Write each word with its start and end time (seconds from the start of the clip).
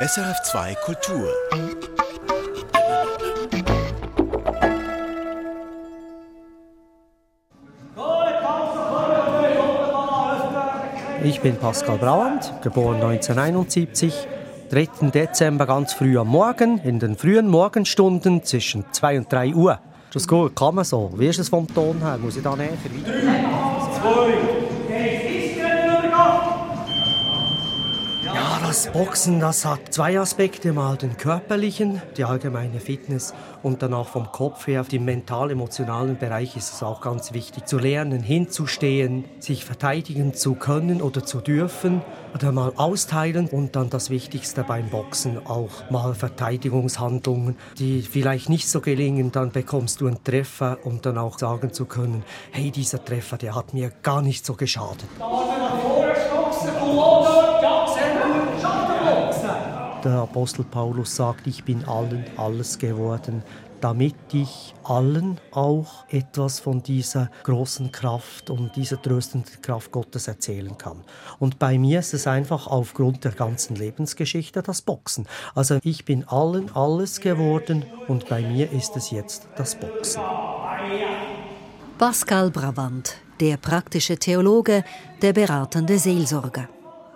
SRF2 0.00 0.76
Kultur. 0.84 1.28
Ich 11.24 11.40
bin 11.40 11.56
Pascal 11.56 11.98
Brauand, 11.98 12.52
geboren 12.62 13.02
1971. 13.02 14.14
3. 14.70 15.10
Dezember 15.10 15.66
ganz 15.66 15.94
früh 15.94 16.16
am 16.16 16.28
Morgen, 16.28 16.78
in 16.84 17.00
den 17.00 17.16
frühen 17.16 17.48
Morgenstunden 17.48 18.44
zwischen 18.44 18.84
2 18.92 19.18
und 19.18 19.32
3 19.32 19.54
Uhr. 19.54 19.80
Das 20.12 20.22
ist 20.22 20.28
gut, 20.28 20.54
kann 20.54 20.76
man 20.76 20.84
so. 20.84 21.10
Wie 21.16 21.26
ist 21.26 21.40
es 21.40 21.48
vom 21.48 21.66
Ton 21.66 21.98
her? 21.98 22.18
Muss 22.18 22.36
ich 22.36 22.44
da 22.44 22.54
näher? 22.54 22.68
3, 22.68 23.10
2, 24.00 24.67
Das 28.68 28.92
Boxen, 28.92 29.40
das 29.40 29.64
hat 29.64 29.94
zwei 29.94 30.20
Aspekte. 30.20 30.74
Mal 30.74 30.98
den 30.98 31.16
körperlichen, 31.16 32.02
die 32.18 32.24
allgemeine 32.24 32.80
Fitness 32.80 33.32
und 33.62 33.80
dann 33.80 33.94
auch 33.94 34.08
vom 34.08 34.30
Kopf 34.30 34.66
her, 34.66 34.84
im 34.92 35.06
mental-emotionalen 35.06 36.18
Bereich 36.18 36.54
ist 36.54 36.74
es 36.74 36.82
auch 36.82 37.00
ganz 37.00 37.32
wichtig 37.32 37.66
zu 37.66 37.78
lernen, 37.78 38.22
hinzustehen, 38.22 39.24
sich 39.38 39.64
verteidigen 39.64 40.34
zu 40.34 40.54
können 40.54 41.00
oder 41.00 41.24
zu 41.24 41.40
dürfen 41.40 42.02
oder 42.34 42.52
mal 42.52 42.74
austeilen 42.76 43.48
und 43.48 43.74
dann 43.74 43.88
das 43.88 44.10
Wichtigste 44.10 44.64
beim 44.64 44.90
Boxen 44.90 45.46
auch 45.46 45.90
mal 45.90 46.14
Verteidigungshandlungen, 46.14 47.56
die 47.78 48.02
vielleicht 48.02 48.50
nicht 48.50 48.68
so 48.68 48.82
gelingen, 48.82 49.32
dann 49.32 49.50
bekommst 49.50 50.02
du 50.02 50.08
einen 50.08 50.22
Treffer 50.22 50.76
und 50.84 51.06
dann 51.06 51.16
auch 51.16 51.38
sagen 51.38 51.72
zu 51.72 51.86
können, 51.86 52.22
hey, 52.50 52.70
dieser 52.70 53.02
Treffer, 53.02 53.38
der 53.38 53.54
hat 53.54 53.72
mir 53.72 53.90
gar 54.02 54.20
nicht 54.20 54.44
so 54.44 54.52
geschadet. 54.52 55.08
Der 60.04 60.12
Apostel 60.12 60.64
Paulus 60.64 61.16
sagt, 61.16 61.48
ich 61.48 61.64
bin 61.64 61.84
allen 61.84 62.24
alles 62.36 62.78
geworden, 62.78 63.42
damit 63.80 64.14
ich 64.32 64.74
allen 64.84 65.40
auch 65.50 66.04
etwas 66.08 66.60
von 66.60 66.82
dieser 66.84 67.30
großen 67.42 67.90
Kraft 67.90 68.48
und 68.50 68.76
dieser 68.76 69.02
tröstenden 69.02 69.60
Kraft 69.60 69.90
Gottes 69.90 70.28
erzählen 70.28 70.78
kann. 70.78 71.02
Und 71.40 71.58
bei 71.58 71.78
mir 71.78 71.98
ist 71.98 72.14
es 72.14 72.28
einfach 72.28 72.68
aufgrund 72.68 73.24
der 73.24 73.32
ganzen 73.32 73.74
Lebensgeschichte 73.74 74.62
das 74.62 74.82
Boxen. 74.82 75.26
Also 75.56 75.78
ich 75.82 76.04
bin 76.04 76.22
allen 76.28 76.74
alles 76.76 77.20
geworden 77.20 77.84
und 78.06 78.28
bei 78.28 78.42
mir 78.42 78.70
ist 78.70 78.96
es 78.96 79.10
jetzt 79.10 79.48
das 79.56 79.74
Boxen. 79.74 80.22
Pascal 81.98 82.50
Brabant, 82.52 83.16
der 83.40 83.56
praktische 83.56 84.16
Theologe, 84.16 84.84
der 85.22 85.32
beratende 85.32 85.98
Seelsorger. 85.98 86.68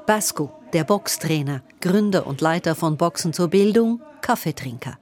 Basco, 0.06 0.52
der 0.72 0.84
Boxtrainer, 0.84 1.62
Gründer 1.80 2.26
und 2.26 2.40
Leiter 2.40 2.74
von 2.74 2.96
Boxen 2.96 3.32
zur 3.32 3.48
Bildung, 3.48 4.00
Kaffeetrinker. 4.20 4.98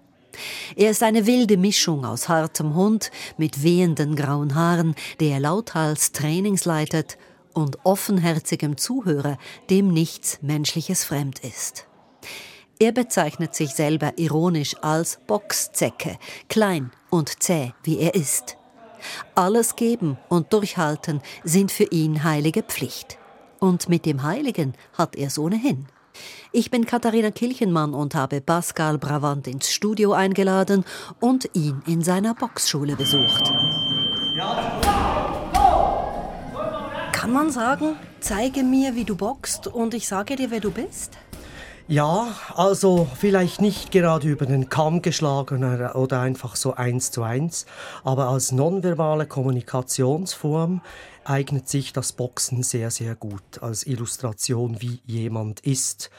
Er 0.76 0.90
ist 0.90 1.02
eine 1.02 1.26
wilde 1.26 1.56
Mischung 1.56 2.04
aus 2.04 2.28
hartem 2.28 2.74
Hund 2.74 3.10
mit 3.36 3.62
wehenden 3.62 4.14
grauen 4.14 4.54
Haaren, 4.54 4.94
der 5.18 5.40
lauthals 5.40 6.12
Trainings 6.12 6.64
leitet 6.64 7.18
und 7.54 7.78
offenherzigem 7.84 8.76
Zuhörer, 8.76 9.38
dem 9.70 9.88
nichts 9.88 10.38
Menschliches 10.42 11.04
fremd 11.04 11.40
ist. 11.40 11.86
Er 12.78 12.92
bezeichnet 12.92 13.54
sich 13.54 13.70
selber 13.70 14.12
ironisch 14.16 14.76
als 14.82 15.18
Boxzecke, 15.26 16.18
klein 16.48 16.90
und 17.10 17.42
zäh 17.42 17.72
wie 17.82 17.98
er 17.98 18.14
ist. 18.14 18.56
Alles 19.34 19.76
geben 19.76 20.18
und 20.28 20.52
durchhalten 20.52 21.20
sind 21.42 21.72
für 21.72 21.84
ihn 21.84 22.22
heilige 22.22 22.62
Pflicht. 22.62 23.19
Und 23.60 23.88
mit 23.88 24.06
dem 24.06 24.22
Heiligen 24.22 24.74
hat 24.96 25.14
er 25.16 25.28
es 25.28 25.38
ohnehin. 25.38 25.86
Ich 26.50 26.70
bin 26.70 26.86
Katharina 26.86 27.30
Kilchenmann 27.30 27.94
und 27.94 28.14
habe 28.14 28.40
Pascal 28.40 28.98
Bravant 28.98 29.46
ins 29.46 29.70
Studio 29.70 30.12
eingeladen 30.12 30.84
und 31.20 31.48
ihn 31.52 31.82
in 31.86 32.02
seiner 32.02 32.34
Boxschule 32.34 32.96
besucht. 32.96 33.52
Kann 37.12 37.32
man 37.32 37.50
sagen, 37.50 37.96
zeige 38.20 38.62
mir, 38.62 38.94
wie 38.94 39.04
du 39.04 39.14
boxt 39.14 39.66
und 39.66 39.94
ich 39.94 40.08
sage 40.08 40.36
dir, 40.36 40.50
wer 40.50 40.60
du 40.60 40.70
bist? 40.70 41.18
Ja, 41.90 42.36
also 42.54 43.08
vielleicht 43.18 43.60
nicht 43.60 43.90
gerade 43.90 44.28
über 44.28 44.46
den 44.46 44.68
Kamm 44.68 45.02
geschlagen 45.02 45.64
oder 45.64 46.20
einfach 46.20 46.54
so 46.54 46.74
eins 46.74 47.10
zu 47.10 47.24
eins, 47.24 47.66
aber 48.04 48.28
als 48.28 48.52
nonverbale 48.52 49.26
Kommunikationsform 49.26 50.82
eignet 51.24 51.68
sich 51.68 51.92
das 51.92 52.12
Boxen 52.12 52.62
sehr, 52.62 52.92
sehr 52.92 53.16
gut 53.16 53.60
als 53.60 53.84
Illustration, 53.84 54.80
wie 54.80 55.00
jemand 55.04 55.66
ist. 55.66 56.10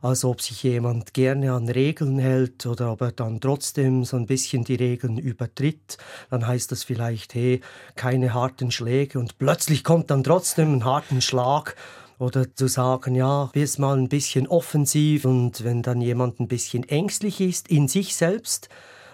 Also 0.00 0.30
ob 0.30 0.40
sich 0.40 0.62
jemand 0.62 1.12
gerne 1.12 1.52
an 1.52 1.68
Regeln 1.68 2.18
hält 2.18 2.64
oder 2.64 2.92
ob 2.92 3.02
er 3.02 3.12
dann 3.12 3.38
trotzdem 3.38 4.06
so 4.06 4.16
ein 4.16 4.24
bisschen 4.24 4.64
die 4.64 4.76
Regeln 4.76 5.18
übertritt, 5.18 5.98
dann 6.30 6.46
heißt 6.46 6.72
das 6.72 6.84
vielleicht, 6.84 7.34
hey, 7.34 7.60
keine 7.96 8.32
harten 8.32 8.70
Schläge 8.70 9.18
und 9.18 9.36
plötzlich 9.36 9.84
kommt 9.84 10.10
dann 10.10 10.24
trotzdem 10.24 10.76
ein 10.76 10.84
harten 10.86 11.20
Schlag 11.20 11.76
oder 12.18 12.54
zu 12.54 12.66
sagen, 12.66 13.14
ja, 13.14 13.50
wirst 13.52 13.78
mal 13.78 13.96
ein 13.96 14.08
bisschen 14.08 14.46
offensiv 14.48 15.24
und 15.24 15.64
wenn 15.64 15.82
dann 15.82 16.00
jemand 16.00 16.40
ein 16.40 16.48
bisschen 16.48 16.88
ängstlich 16.88 17.40
ist 17.40 17.68
in 17.68 17.88
sich 17.88 18.16
selbst 18.16 18.68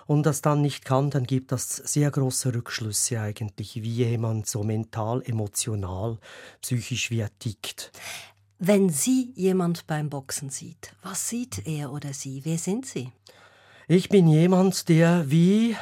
und 0.06 0.25
das 0.25 0.41
dann 0.41 0.62
nicht 0.62 0.84
kann, 0.84 1.10
dann 1.10 1.25
gibt 1.25 1.53
das 1.53 1.76
sehr 1.76 2.10
große 2.10 2.54
Rückschlüsse 2.54 3.20
eigentlich, 3.20 3.82
wie 3.82 3.92
jemand 3.92 4.47
so 4.47 4.62
mental, 4.62 5.22
emotional, 5.25 6.19
psychisch 6.60 7.10
wie 7.10 7.20
er 7.20 7.38
tickt. 7.38 7.92
Wenn 8.59 8.88
Sie 8.88 9.32
jemand 9.34 9.86
beim 9.86 10.09
Boxen 10.09 10.48
sieht, 10.48 10.94
was 11.03 11.28
sieht 11.28 11.66
er 11.66 11.92
oder 11.92 12.12
sie? 12.15 12.44
Wer 12.44 12.56
sind 12.56 12.86
Sie? 12.86 13.10
Ich 13.88 14.09
bin 14.09 14.28
jemand, 14.28 14.88
der 14.88 15.31
wie 15.31 15.76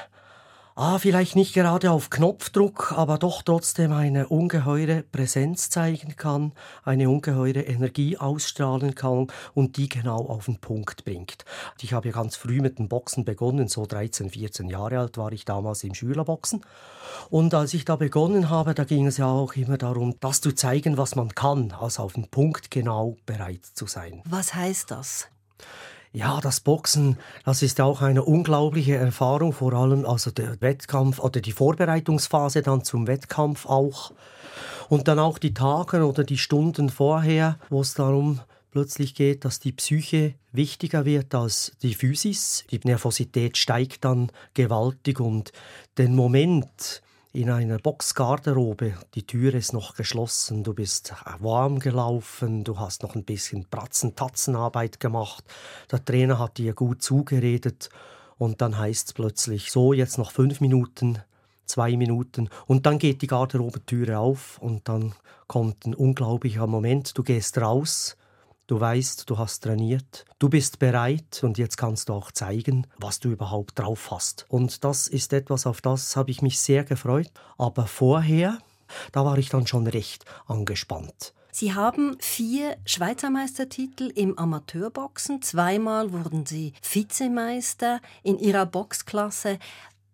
ah, 0.74 0.98
vielleicht 0.98 1.36
nicht 1.36 1.54
gerade 1.54 1.90
auf 1.90 2.10
Knopfdruck, 2.10 2.92
aber 2.96 3.18
doch 3.18 3.42
trotzdem 3.42 3.92
eine 3.92 4.28
ungeheure 4.28 5.02
Präsenz 5.02 5.70
zeigen 5.70 6.16
kann, 6.16 6.52
eine 6.84 7.08
ungeheure 7.08 7.60
Energie 7.60 8.16
ausstrahlen 8.16 8.94
kann 8.94 9.28
und 9.54 9.76
die 9.76 9.88
genau 9.88 10.26
auf 10.26 10.46
den 10.46 10.58
Punkt 10.58 11.04
bringt. 11.04 11.44
Ich 11.80 11.92
habe 11.92 12.08
ja 12.08 12.14
ganz 12.14 12.36
früh 12.36 12.60
mit 12.60 12.78
dem 12.78 12.88
Boxen 12.88 13.24
begonnen, 13.24 13.68
so 13.68 13.86
13, 13.86 14.30
14 14.30 14.68
Jahre 14.68 14.98
alt 14.98 15.18
war 15.18 15.32
ich 15.32 15.44
damals 15.44 15.84
im 15.84 15.94
Schülerboxen. 15.94 16.64
Und 17.30 17.54
als 17.54 17.74
ich 17.74 17.84
da 17.84 17.96
begonnen 17.96 18.48
habe, 18.48 18.74
da 18.74 18.84
ging 18.84 19.06
es 19.06 19.18
ja 19.18 19.26
auch 19.26 19.54
immer 19.54 19.78
darum, 19.78 20.14
das 20.20 20.40
zu 20.40 20.52
zeigen, 20.52 20.96
was 20.96 21.14
man 21.14 21.34
kann, 21.34 21.72
also 21.72 22.04
auf 22.04 22.14
den 22.14 22.28
Punkt 22.28 22.70
genau 22.70 23.16
bereit 23.26 23.64
zu 23.64 23.86
sein. 23.86 24.22
Was 24.24 24.54
heißt 24.54 24.90
das? 24.90 25.28
Ja, 26.14 26.40
das 26.42 26.60
Boxen, 26.60 27.16
das 27.46 27.62
ist 27.62 27.80
auch 27.80 28.02
eine 28.02 28.22
unglaubliche 28.22 28.96
Erfahrung, 28.96 29.54
vor 29.54 29.72
allem 29.72 30.04
also 30.04 30.30
der 30.30 30.60
Wettkampf 30.60 31.18
oder 31.18 31.40
die 31.40 31.52
Vorbereitungsphase 31.52 32.60
dann 32.60 32.84
zum 32.84 33.06
Wettkampf 33.06 33.64
auch. 33.64 34.12
Und 34.90 35.08
dann 35.08 35.18
auch 35.18 35.38
die 35.38 35.54
Tage 35.54 36.06
oder 36.06 36.22
die 36.22 36.36
Stunden 36.36 36.90
vorher, 36.90 37.58
wo 37.70 37.80
es 37.80 37.94
darum 37.94 38.40
plötzlich 38.72 39.14
geht, 39.14 39.46
dass 39.46 39.58
die 39.58 39.72
Psyche 39.72 40.34
wichtiger 40.52 41.06
wird 41.06 41.34
als 41.34 41.72
die 41.82 41.94
Physis. 41.94 42.64
Die 42.70 42.80
Nervosität 42.84 43.56
steigt 43.56 44.04
dann 44.04 44.30
gewaltig 44.52 45.18
und 45.18 45.52
den 45.96 46.14
Moment, 46.14 47.00
in 47.32 47.50
einer 47.50 47.78
Boxgarderobe. 47.78 48.94
Die 49.15 49.26
Tür 49.26 49.54
ist 49.54 49.72
noch 49.72 49.94
geschlossen, 49.94 50.65
du 50.65 50.75
bist 50.75 51.15
warm 51.38 51.78
gelaufen, 51.78 52.62
du 52.62 52.78
hast 52.78 53.03
noch 53.03 53.15
ein 53.15 53.25
bisschen 53.25 53.66
Bratzen-Tatzenarbeit 53.70 55.00
gemacht. 55.00 55.44
Der 55.91 56.04
Trainer 56.04 56.38
hat 56.38 56.59
dir 56.59 56.75
gut 56.75 57.03
zugeredet 57.03 57.88
und 58.37 58.60
dann 58.60 58.76
heißt 58.76 59.09
es 59.09 59.12
plötzlich, 59.15 59.72
so 59.72 59.94
jetzt 59.94 60.19
noch 60.19 60.31
fünf 60.31 60.60
Minuten, 60.60 61.20
zwei 61.65 61.97
Minuten 61.97 62.50
und 62.66 62.84
dann 62.84 62.98
geht 62.98 63.22
die 63.22 63.28
Garderobentüre 63.28 64.19
auf 64.19 64.59
und 64.59 64.88
dann 64.88 65.14
kommt 65.47 65.87
ein 65.87 65.94
unglaublicher 65.94 66.66
Moment. 66.66 67.16
Du 67.16 67.22
gehst 67.22 67.56
raus 67.56 68.16
Du 68.72 68.80
weißt, 68.80 69.28
du 69.28 69.36
hast 69.36 69.64
trainiert, 69.64 70.24
du 70.38 70.48
bist 70.48 70.78
bereit 70.78 71.40
und 71.42 71.58
jetzt 71.58 71.76
kannst 71.76 72.08
du 72.08 72.14
auch 72.14 72.32
zeigen, 72.32 72.86
was 72.96 73.20
du 73.20 73.28
überhaupt 73.28 73.78
drauf 73.78 74.10
hast. 74.10 74.46
Und 74.48 74.82
das 74.82 75.08
ist 75.08 75.34
etwas, 75.34 75.66
auf 75.66 75.82
das 75.82 76.16
habe 76.16 76.30
ich 76.30 76.40
mich 76.40 76.58
sehr 76.58 76.82
gefreut. 76.82 77.30
Aber 77.58 77.86
vorher, 77.86 78.56
da 79.12 79.26
war 79.26 79.36
ich 79.36 79.50
dann 79.50 79.66
schon 79.66 79.86
recht 79.86 80.24
angespannt. 80.46 81.34
Sie 81.50 81.74
haben 81.74 82.16
vier 82.19 82.78
Schweizer 82.86 83.28
Meistertitel 83.28 84.10
im 84.14 84.38
Amateurboxen. 84.38 85.42
Zweimal 85.42 86.14
wurden 86.14 86.46
Sie 86.46 86.72
Vizemeister 86.80 88.00
in 88.22 88.38
Ihrer 88.38 88.64
Boxklasse. 88.64 89.58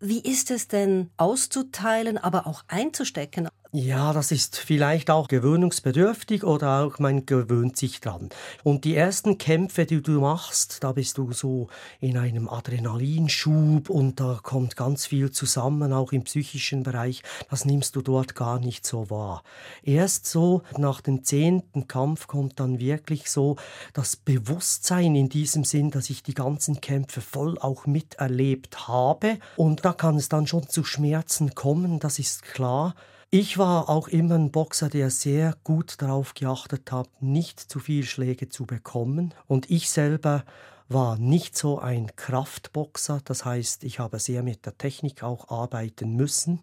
Wie 0.01 0.19
ist 0.19 0.51
es 0.51 0.67
denn 0.67 1.11
auszuteilen, 1.17 2.19
aber 2.19 2.49
auch 2.49 2.65
einzustecken? 2.67 3.49
Ja, 3.71 4.15
das 4.15 4.33
ist 4.33 4.57
vielleicht 4.57 5.11
auch 5.11 5.29
gewöhnungsbedürftig 5.29 6.43
oder 6.43 6.81
auch 6.81 6.99
man 6.99 7.27
gewöhnt 7.27 7.77
sich 7.77 8.01
dran. 8.01 8.31
Und 8.65 8.87
die 8.87 8.95
ersten 8.95 9.37
Kämpfe, 9.37 9.85
die 9.85 10.01
du 10.01 10.23
machst, 10.23 10.83
da 10.83 10.93
bist 10.93 11.19
du 11.19 11.33
so 11.33 11.69
in 12.01 12.17
einem 12.17 12.49
Adrenalinschub 12.49 13.91
und 13.91 14.21
da 14.21 14.41
kommt 14.43 14.75
ganz 14.75 15.05
viel 15.05 15.33
zusammen, 15.33 15.93
auch 15.93 16.13
im 16.13 16.25
psychischen 16.25 16.83
Bereich. 16.83 17.23
Das 17.51 17.67
nimmst 17.67 17.95
du 17.95 18.01
dort 18.01 18.35
gar 18.35 18.59
nicht 18.59 18.87
so 18.87 19.11
wahr. 19.11 19.43
Erst 19.83 20.25
so 20.25 20.63
nach 20.79 21.03
dem 21.03 21.23
zehnten 21.23 21.87
Kampf 21.89 22.27
kommt 22.27 22.61
dann 22.61 22.79
wirklich 22.79 23.31
so 23.31 23.57
das 23.93 24.17
Bewusstsein 24.17 25.15
in 25.15 25.29
diesem 25.29 25.65
Sinn, 25.65 25.91
dass 25.91 26.09
ich 26.09 26.23
die 26.23 26.35
ganzen 26.35 26.81
Kämpfe 26.81 27.21
voll 27.21 27.59
auch 27.59 27.85
miterlebt 27.85 28.89
habe. 28.89 29.39
Und 29.57 29.85
da 29.85 29.93
kann 29.93 30.17
es 30.17 30.31
dann 30.31 30.47
schon 30.47 30.71
zu 30.71 30.85
Schmerzen 30.85 31.55
kommen, 31.55 31.99
das 31.99 32.19
ist 32.19 32.45
klar. 32.45 32.95
Ich 33.31 33.59
war 33.59 33.91
auch 33.91 34.09
immer 34.09 34.37
ein 34.37 34.51
Boxer, 34.51 34.89
der 34.89 35.11
sehr 35.11 35.55
gut 35.63 36.01
darauf 36.01 36.33
geachtet 36.33 36.91
hat, 36.91 37.11
nicht 37.21 37.61
zu 37.61 37.79
viel 37.79 38.05
Schläge 38.05 38.49
zu 38.49 38.65
bekommen. 38.65 39.35
Und 39.47 39.71
ich 39.71 39.91
selber 39.91 40.45
war 40.89 41.19
nicht 41.19 41.55
so 41.55 41.79
ein 41.79 42.11
Kraftboxer, 42.17 43.21
das 43.23 43.45
heißt, 43.45 43.85
ich 43.85 43.99
habe 43.99 44.19
sehr 44.19 44.43
mit 44.43 44.65
der 44.65 44.79
Technik 44.79 45.23
auch 45.23 45.51
arbeiten 45.51 46.17
müssen. 46.17 46.61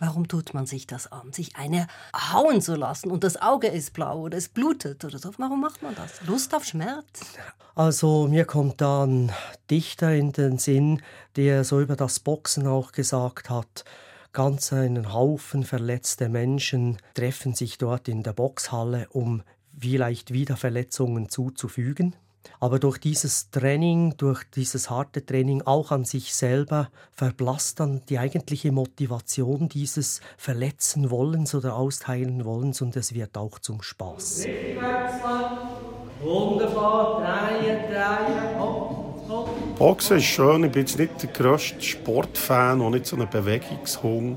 Warum 0.00 0.26
tut 0.26 0.54
man 0.54 0.66
sich 0.66 0.88
das 0.88 1.12
an, 1.12 1.32
sich 1.32 1.54
eine 1.54 1.86
hauen 2.32 2.60
zu 2.60 2.74
lassen 2.74 3.12
und 3.12 3.22
das 3.22 3.40
Auge 3.40 3.68
ist 3.68 3.92
blau 3.92 4.22
oder 4.22 4.38
es 4.38 4.48
blutet 4.48 5.04
oder 5.04 5.20
so? 5.20 5.30
Warum 5.38 5.60
macht 5.60 5.82
man 5.84 5.94
das? 5.94 6.20
Lust 6.26 6.52
auf 6.52 6.64
Schmerz? 6.64 7.20
Also 7.76 8.26
mir 8.26 8.44
kommt 8.44 8.80
da 8.80 9.04
ein 9.04 9.30
Dichter 9.70 10.12
in 10.12 10.32
den 10.32 10.58
Sinn, 10.58 11.00
der 11.36 11.62
so 11.62 11.80
über 11.80 11.94
das 11.94 12.18
Boxen 12.18 12.66
auch 12.66 12.90
gesagt 12.90 13.50
hat, 13.50 13.84
Ganz 14.32 14.72
einen 14.72 15.12
Haufen 15.12 15.64
verletzte 15.64 16.28
Menschen 16.28 16.98
treffen 17.14 17.54
sich 17.54 17.78
dort 17.78 18.08
in 18.08 18.22
der 18.22 18.34
Boxhalle, 18.34 19.06
um 19.10 19.42
vielleicht 19.78 20.32
wieder 20.32 20.56
Verletzungen 20.56 21.28
zuzufügen. 21.28 22.14
Aber 22.60 22.78
durch 22.78 22.98
dieses 22.98 23.50
Training, 23.50 24.14
durch 24.16 24.44
dieses 24.54 24.90
harte 24.90 25.24
Training 25.24 25.62
auch 25.62 25.90
an 25.90 26.04
sich 26.04 26.34
selber 26.34 26.90
verblasst 27.12 27.80
dann 27.80 28.02
die 28.08 28.18
eigentliche 28.18 28.72
Motivation 28.72 29.68
dieses 29.68 30.20
Verletzen 30.36 31.10
Wollens 31.10 31.54
oder 31.54 31.76
Austeilen 31.76 32.44
Wollens 32.44 32.80
und 32.80 32.96
es 32.96 33.14
wird 33.14 33.36
auch 33.36 33.58
zum 33.58 33.82
Spaß. 33.82 34.46
Wunderbar, 36.20 37.20
drehen, 37.20 37.90
drehen. 37.90 38.67
Boxen 39.78 40.16
ist 40.16 40.24
schön. 40.24 40.64
Ich 40.64 40.72
bin 40.72 40.82
jetzt 40.82 40.98
nicht 40.98 41.22
der 41.22 41.30
grösste 41.30 41.80
Sportfan 41.80 42.80
und 42.80 42.94
nicht 42.94 43.06
so 43.06 43.16
ein 43.16 43.30
Bewegungshung. 43.30 44.36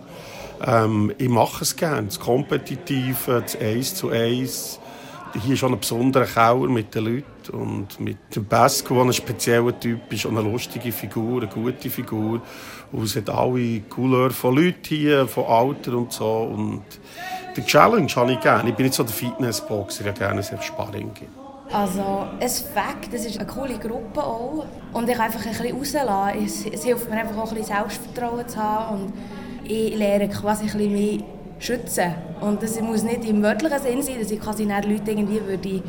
Ähm, 0.63 1.11
ich 1.17 1.29
mache 1.29 1.63
es 1.63 1.75
gerne. 1.75 2.03
Das 2.03 2.19
Kompetitive, 2.19 3.41
das 3.41 3.59
Eins 3.59 3.95
zu 3.95 4.09
Eins. 4.09 4.79
Hier 5.41 5.53
ist 5.53 5.59
schon 5.59 5.73
ein 5.73 5.79
besonderer 5.79 6.25
Kauer 6.25 6.69
mit 6.69 6.93
den 6.93 7.05
Leuten. 7.05 7.57
Und 7.57 7.99
mit 7.99 8.17
dem 8.35 8.45
Pesco, 8.45 8.93
der 8.93 9.05
ein 9.05 9.13
spezieller 9.13 9.79
Typ 9.79 10.13
ist, 10.13 10.27
eine 10.27 10.41
lustige 10.41 10.91
Figur, 10.91 11.41
eine 11.41 11.51
gute 11.51 11.89
Figur. 11.89 12.43
Und 12.91 13.03
es 13.03 13.15
hat 13.15 13.31
alle 13.31 13.79
Couleur 13.89 14.29
von 14.29 14.55
Leuten 14.55 14.77
hier, 14.83 15.27
von 15.27 15.45
Alter 15.45 15.93
und 15.93 16.13
so. 16.13 16.51
Und 16.53 16.83
die 17.57 17.65
Challenge 17.65 18.11
habe 18.15 18.33
ich 18.33 18.39
gerne. 18.41 18.69
Ich 18.69 18.75
bin 18.75 18.85
nicht 18.85 18.93
so 18.93 19.01
der 19.01 19.11
Fitnessboxer, 19.11 20.01
ich 20.01 20.07
habe 20.07 20.19
gerne 20.19 20.43
sehr 20.43 20.61
Sparring. 20.61 21.09
Also 21.73 22.27
es 22.39 22.59
Fakt, 22.59 23.13
das 23.13 23.25
ist 23.25 23.39
eine 23.39 23.47
coole 23.47 23.77
Gruppe 23.77 24.23
auch. 24.23 24.65
Und 24.93 25.09
ich 25.09 25.19
einfach 25.19 25.45
ein 25.45 25.51
bisschen 25.51 25.75
rauslassen. 25.77 26.45
Es, 26.45 26.65
es 26.65 26.83
hilft 26.83 27.09
mir 27.09 27.17
einfach 27.17 27.37
auch 27.37 27.51
ein 27.51 27.57
bisschen 27.57 27.77
Selbstvertrauen 27.77 28.47
zu 28.47 28.57
haben. 28.57 29.03
Und 29.03 29.13
ich 29.63 29.95
lerne 29.95 30.27
quasi 30.27 30.65
ein 30.65 30.71
bisschen 30.71 30.93
mehr 30.93 31.23
schützen. 31.59 32.13
Und 32.41 32.61
das 32.61 32.79
muss 32.81 33.03
nicht 33.03 33.23
im 33.25 33.41
wörtlichen 33.41 33.79
Sinn 33.79 34.01
sein, 34.01 34.15
dass 34.19 34.31
ich 34.31 34.39
quasi 34.39 34.65
Leute 34.65 35.11
irgendwie 35.11 35.39
würde 35.45 35.83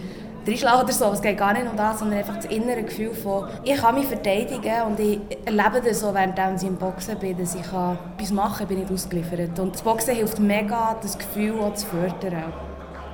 reinschlagen 0.47 0.85
oder 0.85 0.93
so. 0.93 1.07
Es 1.07 1.23
geht 1.23 1.39
gar 1.39 1.53
nicht 1.53 1.69
um 1.69 1.77
das, 1.77 1.99
sondern 1.99 2.19
einfach 2.19 2.37
das 2.37 2.47
innere 2.47 2.83
Gefühl 2.83 3.15
von, 3.15 3.49
ich 3.65 3.77
kann 3.77 3.95
mich 3.95 4.07
verteidigen 4.07 4.83
und 4.87 5.01
ich 5.01 5.21
erlebe 5.45 5.81
das 5.85 6.01
so, 6.01 6.13
während 6.15 6.39
ich 6.63 6.69
im 6.69 6.77
Boxen 6.77 7.19
bin, 7.19 7.39
dass 7.39 7.55
ich 7.55 7.61
etwas 7.61 8.31
machen 8.33 8.59
kann, 8.59 8.69
bin 8.69 8.79
nicht 8.81 8.93
ausgeliefert. 8.93 9.59
Und 9.59 9.75
das 9.75 9.83
Boxen 9.83 10.15
hilft 10.15 10.39
mega, 10.39 10.97
das 11.01 11.19
Gefühl 11.19 11.61
auch 11.61 11.75
zu 11.75 11.87
fördern. 11.87 12.53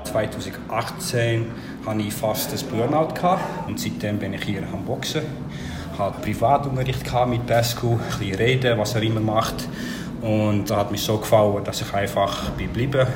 2018 0.08 1.46
hatte 1.86 2.00
ich 2.00 2.14
fast 2.14 2.52
ein 2.52 2.70
Burnout 2.70 3.14
und 3.66 3.78
seitdem 3.78 4.18
bin 4.18 4.34
ich 4.34 4.44
hier 4.44 4.62
am 4.72 4.84
Boxen. 4.84 5.22
Ich 5.92 5.98
hatte 5.98 6.20
Privatunterricht 6.20 7.04
mit 7.28 7.46
Pesco, 7.46 7.92
ein 7.92 8.18
bisschen 8.18 8.34
reden, 8.36 8.78
was 8.78 8.94
er 8.94 9.02
immer 9.02 9.20
macht. 9.20 9.68
Und 10.22 10.68
das 10.68 10.76
hat 10.76 10.90
mich 10.90 11.02
so 11.02 11.18
gefallen, 11.18 11.62
dass 11.64 11.80
ich 11.80 11.92
einfach 11.94 12.56
geblieben 12.56 13.06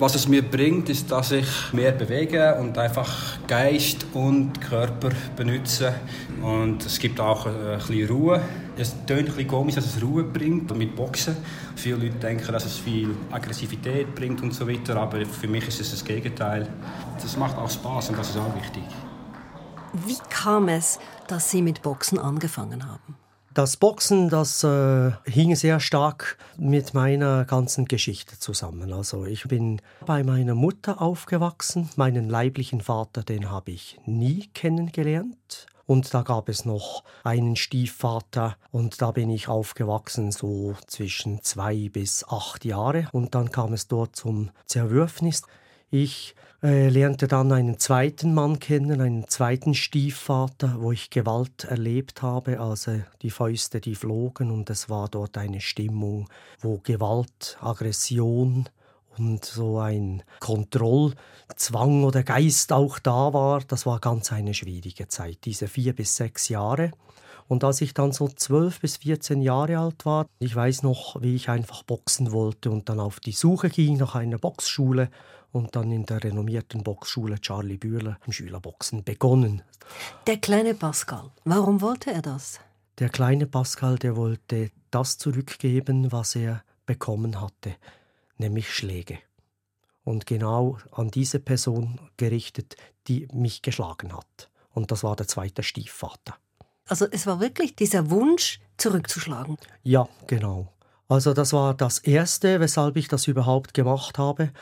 was 0.00 0.14
es 0.14 0.28
mir 0.28 0.42
bringt, 0.42 0.88
ist, 0.88 1.10
dass 1.10 1.32
ich 1.32 1.48
mehr 1.72 1.92
bewege 1.92 2.54
und 2.54 2.78
einfach 2.78 3.38
Geist 3.46 4.06
und 4.14 4.60
Körper 4.60 5.10
benutze. 5.36 5.92
Und 6.40 6.86
es 6.86 6.98
gibt 6.98 7.18
auch 7.20 7.46
ein 7.46 7.78
bisschen 7.78 8.08
Ruhe. 8.08 8.40
Es 8.80 8.94
klingt 9.06 9.10
ein 9.10 9.24
bisschen 9.24 9.48
komisch, 9.48 9.74
dass 9.74 9.86
es 9.86 10.00
Ruhe 10.00 10.22
bringt 10.22 10.72
mit 10.76 10.94
Boxen. 10.94 11.36
Viele 11.74 11.96
Leute 11.96 12.14
denken, 12.18 12.52
dass 12.52 12.64
es 12.64 12.78
viel 12.78 13.12
Aggressivität 13.32 14.14
bringt 14.14 14.40
und 14.40 14.54
so 14.54 14.68
weiter, 14.68 14.96
aber 14.96 15.26
für 15.26 15.48
mich 15.48 15.66
ist 15.66 15.80
es 15.80 15.90
das 15.90 16.04
Gegenteil. 16.04 16.68
Das 17.20 17.36
macht 17.36 17.56
auch 17.58 17.68
Spaß 17.68 18.10
und 18.10 18.18
das 18.18 18.30
ist 18.30 18.36
auch 18.36 18.54
wichtig. 18.54 18.84
Wie 20.06 20.18
kam 20.30 20.68
es, 20.68 21.00
dass 21.26 21.50
Sie 21.50 21.60
mit 21.60 21.82
Boxen 21.82 22.20
angefangen 22.20 22.86
haben? 22.86 23.16
Das 23.52 23.76
Boxen, 23.76 24.28
das 24.28 24.62
äh, 24.62 25.10
hing 25.24 25.56
sehr 25.56 25.80
stark 25.80 26.38
mit 26.56 26.94
meiner 26.94 27.44
ganzen 27.46 27.86
Geschichte 27.86 28.38
zusammen. 28.38 28.92
Also 28.92 29.24
ich 29.24 29.48
bin 29.48 29.82
bei 30.06 30.22
meiner 30.22 30.54
Mutter 30.54 31.02
aufgewachsen. 31.02 31.88
Meinen 31.96 32.28
leiblichen 32.28 32.80
Vater, 32.80 33.24
den 33.24 33.50
habe 33.50 33.72
ich 33.72 33.98
nie 34.06 34.48
kennengelernt. 34.54 35.66
Und 35.88 36.12
da 36.12 36.20
gab 36.20 36.50
es 36.50 36.66
noch 36.66 37.02
einen 37.24 37.56
Stiefvater 37.56 38.58
und 38.70 39.00
da 39.00 39.10
bin 39.10 39.30
ich 39.30 39.48
aufgewachsen 39.48 40.32
so 40.32 40.74
zwischen 40.86 41.42
zwei 41.42 41.88
bis 41.88 42.26
acht 42.28 42.66
Jahre. 42.66 43.08
Und 43.12 43.34
dann 43.34 43.50
kam 43.50 43.72
es 43.72 43.88
dort 43.88 44.14
zum 44.14 44.50
Zerwürfnis. 44.66 45.44
Ich 45.90 46.34
äh, 46.62 46.90
lernte 46.90 47.26
dann 47.26 47.52
einen 47.52 47.78
zweiten 47.78 48.34
Mann 48.34 48.58
kennen, 48.58 49.00
einen 49.00 49.28
zweiten 49.28 49.72
Stiefvater, 49.72 50.76
wo 50.78 50.92
ich 50.92 51.08
Gewalt 51.08 51.64
erlebt 51.64 52.20
habe. 52.20 52.60
Also 52.60 53.00
die 53.22 53.30
Fäuste, 53.30 53.80
die 53.80 53.94
flogen 53.94 54.50
und 54.50 54.68
es 54.68 54.90
war 54.90 55.08
dort 55.08 55.38
eine 55.38 55.62
Stimmung, 55.62 56.28
wo 56.60 56.80
Gewalt, 56.82 57.56
Aggression 57.62 58.68
und 59.18 59.44
so 59.44 59.78
ein 59.78 60.22
Kontrollzwang 60.40 62.04
oder 62.04 62.22
Geist 62.22 62.72
auch 62.72 62.98
da 62.98 63.32
war. 63.32 63.60
Das 63.60 63.86
war 63.86 64.00
ganz 64.00 64.32
eine 64.32 64.54
schwierige 64.54 65.08
Zeit, 65.08 65.38
diese 65.44 65.68
vier 65.68 65.94
bis 65.94 66.16
sechs 66.16 66.48
Jahre. 66.48 66.92
Und 67.48 67.64
als 67.64 67.80
ich 67.80 67.94
dann 67.94 68.12
so 68.12 68.28
zwölf 68.28 68.80
bis 68.80 68.98
14 68.98 69.40
Jahre 69.40 69.78
alt 69.78 70.04
war, 70.04 70.26
ich 70.38 70.54
weiß 70.54 70.82
noch, 70.82 71.20
wie 71.22 71.34
ich 71.34 71.48
einfach 71.48 71.82
boxen 71.82 72.30
wollte 72.30 72.70
und 72.70 72.90
dann 72.90 73.00
auf 73.00 73.20
die 73.20 73.32
Suche 73.32 73.70
ging 73.70 73.96
nach 73.96 74.14
einer 74.14 74.38
Boxschule 74.38 75.08
und 75.50 75.74
dann 75.74 75.90
in 75.90 76.04
der 76.04 76.22
renommierten 76.22 76.82
Boxschule 76.82 77.40
Charlie 77.40 77.78
Bühler 77.78 78.18
im 78.26 78.32
Schülerboxen 78.32 79.02
begonnen. 79.02 79.62
Der 80.26 80.36
kleine 80.36 80.74
Pascal, 80.74 81.30
warum 81.44 81.80
wollte 81.80 82.12
er 82.12 82.20
das? 82.20 82.60
Der 82.98 83.08
kleine 83.08 83.46
Pascal, 83.46 83.96
der 83.98 84.16
wollte 84.16 84.70
das 84.90 85.16
zurückgeben, 85.16 86.12
was 86.12 86.36
er 86.36 86.62
bekommen 86.84 87.40
hatte, 87.40 87.76
nämlich 88.38 88.72
Schläge. 88.72 89.18
Und 90.04 90.26
genau 90.26 90.78
an 90.92 91.10
diese 91.10 91.38
Person 91.38 92.00
gerichtet, 92.16 92.76
die 93.08 93.28
mich 93.32 93.62
geschlagen 93.62 94.16
hat. 94.16 94.50
Und 94.70 94.90
das 94.90 95.04
war 95.04 95.16
der 95.16 95.28
zweite 95.28 95.62
Stiefvater. 95.62 96.36
Also 96.86 97.06
es 97.10 97.26
war 97.26 97.40
wirklich 97.40 97.76
dieser 97.76 98.10
Wunsch, 98.10 98.60
zurückzuschlagen. 98.78 99.58
Ja, 99.82 100.08
genau. 100.26 100.72
Also 101.08 101.34
das 101.34 101.52
war 101.52 101.74
das 101.74 101.98
Erste, 101.98 102.60
weshalb 102.60 102.96
ich 102.96 103.08
das 103.08 103.26
überhaupt 103.26 103.74
gemacht 103.74 104.18
habe. 104.18 104.52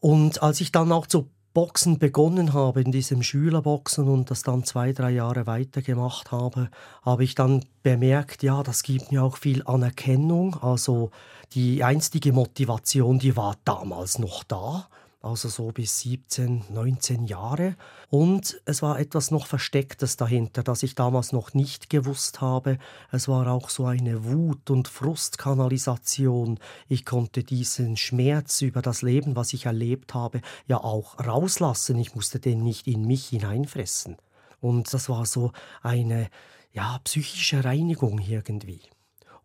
Und 0.00 0.42
als 0.42 0.60
ich 0.60 0.72
dann 0.72 0.90
auch 0.92 1.06
zu 1.06 1.30
Boxen 1.52 1.98
begonnen 1.98 2.52
habe, 2.52 2.80
in 2.80 2.92
diesem 2.92 3.22
Schülerboxen 3.22 4.06
und 4.06 4.30
das 4.30 4.42
dann 4.42 4.62
zwei, 4.64 4.92
drei 4.92 5.10
Jahre 5.10 5.46
weitergemacht 5.46 6.30
habe, 6.30 6.70
habe 7.02 7.24
ich 7.24 7.34
dann 7.34 7.64
bemerkt, 7.82 8.42
ja, 8.42 8.62
das 8.62 8.84
gibt 8.84 9.10
mir 9.10 9.24
auch 9.24 9.36
viel 9.36 9.62
Anerkennung. 9.64 10.56
Also 10.62 11.10
die 11.52 11.82
einstige 11.82 12.32
Motivation, 12.32 13.18
die 13.18 13.36
war 13.36 13.56
damals 13.64 14.18
noch 14.18 14.44
da 14.44 14.88
also 15.22 15.48
so 15.48 15.70
bis 15.70 16.00
17, 16.00 16.64
19 16.70 17.24
Jahre. 17.24 17.76
Und 18.08 18.60
es 18.64 18.82
war 18.82 18.98
etwas 18.98 19.30
noch 19.30 19.46
Verstecktes 19.46 20.16
dahinter, 20.16 20.62
das 20.62 20.82
ich 20.82 20.94
damals 20.94 21.32
noch 21.32 21.52
nicht 21.52 21.90
gewusst 21.90 22.40
habe. 22.40 22.78
Es 23.12 23.28
war 23.28 23.46
auch 23.48 23.68
so 23.68 23.86
eine 23.86 24.24
Wut- 24.24 24.70
und 24.70 24.88
Frustkanalisation. 24.88 26.58
Ich 26.88 27.04
konnte 27.04 27.44
diesen 27.44 27.96
Schmerz 27.96 28.62
über 28.62 28.80
das 28.82 29.02
Leben, 29.02 29.36
was 29.36 29.52
ich 29.52 29.66
erlebt 29.66 30.14
habe, 30.14 30.40
ja 30.66 30.78
auch 30.78 31.18
rauslassen. 31.18 31.98
Ich 31.98 32.14
musste 32.14 32.40
den 32.40 32.62
nicht 32.62 32.86
in 32.86 33.06
mich 33.06 33.26
hineinfressen. 33.26 34.16
Und 34.60 34.92
das 34.92 35.08
war 35.08 35.26
so 35.26 35.52
eine 35.82 36.30
ja, 36.72 36.98
psychische 37.04 37.64
Reinigung 37.64 38.18
irgendwie. 38.18 38.80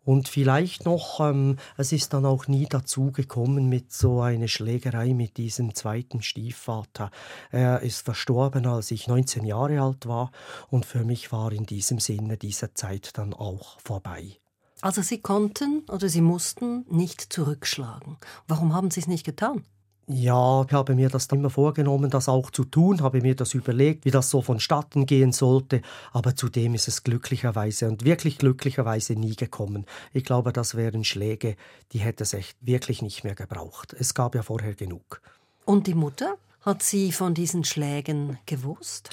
Und 0.06 0.28
vielleicht 0.28 0.84
noch, 0.84 1.18
ähm, 1.18 1.56
es 1.76 1.90
ist 1.90 2.14
dann 2.14 2.24
auch 2.24 2.46
nie 2.46 2.66
dazu 2.66 3.10
gekommen 3.10 3.68
mit 3.68 3.92
so 3.92 4.20
einer 4.20 4.46
Schlägerei 4.46 5.14
mit 5.14 5.36
diesem 5.36 5.74
zweiten 5.74 6.22
Stiefvater. 6.22 7.10
Er 7.50 7.80
ist 7.80 8.04
verstorben, 8.04 8.66
als 8.66 8.92
ich 8.92 9.08
19 9.08 9.44
Jahre 9.44 9.82
alt 9.82 10.06
war 10.06 10.30
und 10.70 10.86
für 10.86 11.02
mich 11.04 11.32
war 11.32 11.50
in 11.50 11.66
diesem 11.66 11.98
Sinne 11.98 12.36
diese 12.36 12.72
Zeit 12.72 13.18
dann 13.18 13.34
auch 13.34 13.80
vorbei. 13.80 14.38
Also 14.80 15.02
Sie 15.02 15.18
konnten 15.18 15.82
oder 15.88 16.08
Sie 16.08 16.20
mussten 16.20 16.86
nicht 16.88 17.32
zurückschlagen. 17.32 18.16
Warum 18.46 18.74
haben 18.74 18.92
Sie 18.92 19.00
es 19.00 19.08
nicht 19.08 19.24
getan? 19.24 19.64
Ja, 20.08 20.64
ich 20.64 20.72
habe 20.72 20.94
mir 20.94 21.08
das 21.08 21.26
immer 21.26 21.50
vorgenommen, 21.50 22.10
das 22.10 22.28
auch 22.28 22.52
zu 22.52 22.64
tun, 22.64 23.02
habe 23.02 23.22
mir 23.22 23.34
das 23.34 23.54
überlegt, 23.54 24.04
wie 24.04 24.12
das 24.12 24.30
so 24.30 24.40
vonstatten 24.40 25.04
gehen 25.04 25.32
sollte, 25.32 25.82
aber 26.12 26.36
zudem 26.36 26.74
ist 26.74 26.86
es 26.86 27.02
glücklicherweise 27.02 27.88
und 27.88 28.04
wirklich 28.04 28.38
glücklicherweise 28.38 29.14
nie 29.14 29.34
gekommen. 29.34 29.84
Ich 30.12 30.22
glaube, 30.22 30.52
das 30.52 30.76
wären 30.76 31.02
Schläge, 31.02 31.56
die 31.90 31.98
hätte 31.98 32.22
es 32.22 32.34
echt 32.34 32.56
wirklich 32.60 33.02
nicht 33.02 33.24
mehr 33.24 33.34
gebraucht. 33.34 33.96
Es 33.98 34.14
gab 34.14 34.36
ja 34.36 34.42
vorher 34.42 34.74
genug. 34.74 35.20
Und 35.64 35.88
die 35.88 35.94
Mutter? 35.94 36.36
Hat 36.62 36.84
sie 36.84 37.10
von 37.10 37.34
diesen 37.34 37.64
Schlägen 37.64 38.38
gewusst? 38.46 39.10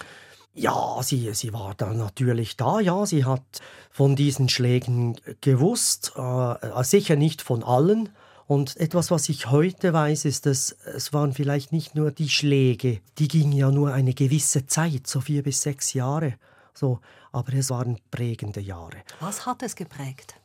Ja, 0.53 0.99
sie, 1.01 1.33
sie 1.33 1.53
war 1.53 1.73
dann 1.75 1.97
natürlich 1.97 2.55
da, 2.55 2.79
ja, 2.79 3.07
sie 3.07 3.25
hat 3.25 3.41
von 3.89 4.15
diesen 4.15 4.49
Schlägen 4.49 5.19
gewusst, 5.41 6.13
äh, 6.15 6.83
sicher 6.83 7.15
nicht 7.15 7.41
von 7.41 7.63
allen, 7.63 8.09
und 8.45 8.77
etwas, 8.77 9.11
was 9.11 9.29
ich 9.29 9.49
heute 9.51 9.93
weiß, 9.93 10.25
ist, 10.25 10.45
dass 10.45 10.71
es 10.71 11.13
waren 11.13 11.33
vielleicht 11.33 11.71
nicht 11.71 11.95
nur 11.95 12.11
die 12.11 12.29
Schläge, 12.29 13.01
die 13.17 13.27
gingen 13.27 13.53
ja 13.53 13.71
nur 13.71 13.93
eine 13.93 14.13
gewisse 14.13 14.67
Zeit, 14.67 15.07
so 15.07 15.21
vier 15.21 15.43
bis 15.43 15.61
sechs 15.61 15.93
Jahre, 15.93 16.35
so, 16.73 16.99
aber 17.31 17.53
es 17.53 17.69
waren 17.69 17.99
prägende 18.11 18.59
Jahre. 18.59 18.97
Was 19.19 19.45
hat 19.45 19.63
es 19.63 19.75
geprägt? 19.75 20.35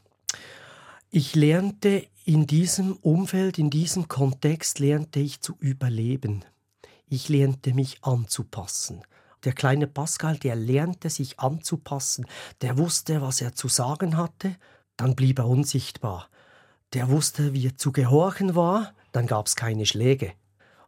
Ich 1.10 1.34
lernte 1.34 2.06
in 2.24 2.46
diesem 2.46 2.96
Umfeld, 2.96 3.58
in 3.58 3.70
diesem 3.70 4.08
Kontext, 4.08 4.78
lernte 4.78 5.20
ich 5.20 5.40
zu 5.40 5.56
überleben. 5.58 6.44
Ich 7.08 7.28
lernte 7.28 7.72
mich 7.72 8.04
anzupassen. 8.04 9.02
Der 9.44 9.54
kleine 9.54 9.86
Pascal, 9.86 10.36
der 10.36 10.54
lernte 10.54 11.08
sich 11.08 11.40
anzupassen, 11.40 12.26
der 12.60 12.76
wusste, 12.76 13.22
was 13.22 13.40
er 13.40 13.54
zu 13.54 13.68
sagen 13.68 14.16
hatte, 14.16 14.56
dann 14.96 15.14
blieb 15.14 15.38
er 15.38 15.46
unsichtbar 15.46 16.28
der 16.92 17.08
wusste, 17.08 17.52
wie 17.52 17.76
zu 17.76 17.92
gehorchen 17.92 18.54
war, 18.54 18.94
dann 19.12 19.26
gab 19.26 19.46
es 19.46 19.56
keine 19.56 19.86
Schläge. 19.86 20.32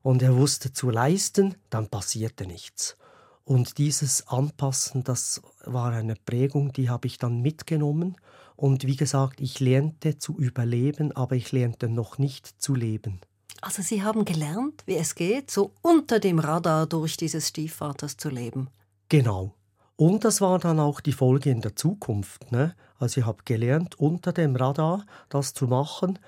Und 0.03 0.23
er 0.23 0.37
wusste 0.37 0.73
zu 0.73 0.91
leisten, 0.91 1.57
dann 1.69 1.89
passierte 1.89 2.47
nichts. 2.47 2.97
Und 3.45 3.79
dieses 3.79 4.29
Anpassen, 4.29 5.05
das 5.05 5.43
war 5.65 5.93
eine 5.93 6.15
Prägung, 6.15 6.73
die 6.73 6.89
habe 6.89 7.07
ich 7.07 7.19
dann 7.19 7.43
mitgenommen. 7.43 8.17
Und 8.57 8.87
wie 8.87 8.97
gesagt, 8.97 9.41
ich 9.41 9.61
lernte 9.61 10.19
zu 10.19 10.39
überleben, 10.39 11.13
aber 11.13 11.37
ich 11.37 11.53
lernte 11.53 11.89
noch 11.89 12.19
nicht 12.19 12.47
zu 12.63 12.75
leben. 12.75 13.21
Also 13.61 13.83
Sie 13.83 14.03
haben 14.03 14.25
gelernt, 14.25 14.83
wie 14.87 14.97
es 14.97 15.15
geht, 15.15 15.51
so 15.51 15.73
unter 15.83 16.19
dem 16.19 16.39
Radar 16.39 16.87
durch 16.87 17.17
dieses 17.17 17.49
Stiefvaters 17.49 18.17
zu 18.17 18.31
leben. 18.31 18.69
Genau. 19.09 19.55
Und 20.01 20.25
das 20.25 20.41
war 20.41 20.59
dann 20.59 20.81
auch 20.81 21.03
die 21.03 21.13
Folge 21.13 21.51
in 21.51 21.61
der 21.61 21.77
Zukunft. 21.77 22.51
Ne? 22.51 22.75
Also 22.99 23.21
ich 23.21 23.27
habe 23.27 23.43
gelernt, 23.45 24.01
unter 24.01 24.33
dem 24.33 24.57
Radar 24.57 25.05
das 25.29 25.53
zu 25.53 25.67
machen. 25.67 26.19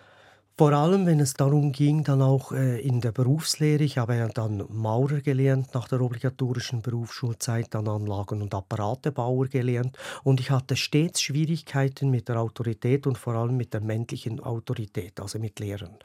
Vor 0.58 0.72
allem, 0.72 1.06
wenn 1.06 1.20
es 1.20 1.32
darum 1.32 1.72
ging, 1.72 2.04
dann 2.04 2.20
auch 2.20 2.52
äh, 2.52 2.82
in 2.82 3.00
der 3.00 3.12
Berufslehre. 3.12 3.82
Ich 3.82 3.96
habe 3.96 4.16
ja 4.16 4.28
dann 4.28 4.62
Maurer 4.68 5.22
gelernt 5.22 5.72
nach 5.72 5.88
der 5.88 6.02
obligatorischen 6.02 6.82
Berufsschulzeit, 6.82 7.68
dann 7.70 7.88
Anlagen- 7.88 8.42
und 8.42 8.54
Apparatebauer 8.54 9.46
gelernt. 9.46 9.96
Und 10.22 10.40
ich 10.40 10.50
hatte 10.50 10.76
stets 10.76 11.22
Schwierigkeiten 11.22 12.10
mit 12.10 12.28
der 12.28 12.42
Autorität 12.42 13.06
und 13.06 13.16
vor 13.16 13.32
allem 13.32 13.56
mit 13.56 13.72
der 13.72 13.80
männlichen 13.80 14.38
Autorität, 14.40 15.18
also 15.18 15.38
mit 15.38 15.58
Lehrern. 15.60 15.96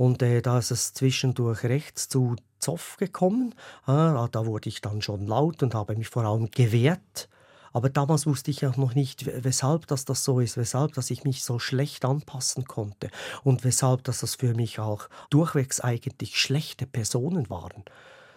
Und 0.00 0.22
äh, 0.22 0.40
da 0.40 0.58
ist 0.58 0.70
es 0.70 0.94
zwischendurch 0.94 1.62
rechts 1.64 2.08
zu 2.08 2.34
Zoff 2.58 2.96
gekommen. 2.96 3.54
Äh, 3.86 4.28
da 4.30 4.46
wurde 4.46 4.70
ich 4.70 4.80
dann 4.80 5.02
schon 5.02 5.26
laut 5.26 5.62
und 5.62 5.74
habe 5.74 5.94
mich 5.94 6.08
vor 6.08 6.24
allem 6.24 6.50
gewehrt. 6.50 7.28
Aber 7.74 7.90
damals 7.90 8.24
wusste 8.24 8.50
ich 8.50 8.64
auch 8.64 8.78
noch 8.78 8.94
nicht, 8.94 9.26
weshalb 9.44 9.86
das, 9.88 10.06
das 10.06 10.24
so 10.24 10.40
ist, 10.40 10.56
weshalb 10.56 10.94
dass 10.94 11.10
ich 11.10 11.24
mich 11.24 11.44
so 11.44 11.58
schlecht 11.58 12.06
anpassen 12.06 12.64
konnte 12.64 13.10
und 13.44 13.62
weshalb 13.62 14.02
dass 14.04 14.20
das 14.20 14.36
für 14.36 14.54
mich 14.54 14.78
auch 14.78 15.06
durchwegs 15.28 15.80
eigentlich 15.80 16.40
schlechte 16.40 16.86
Personen 16.86 17.50
waren. 17.50 17.84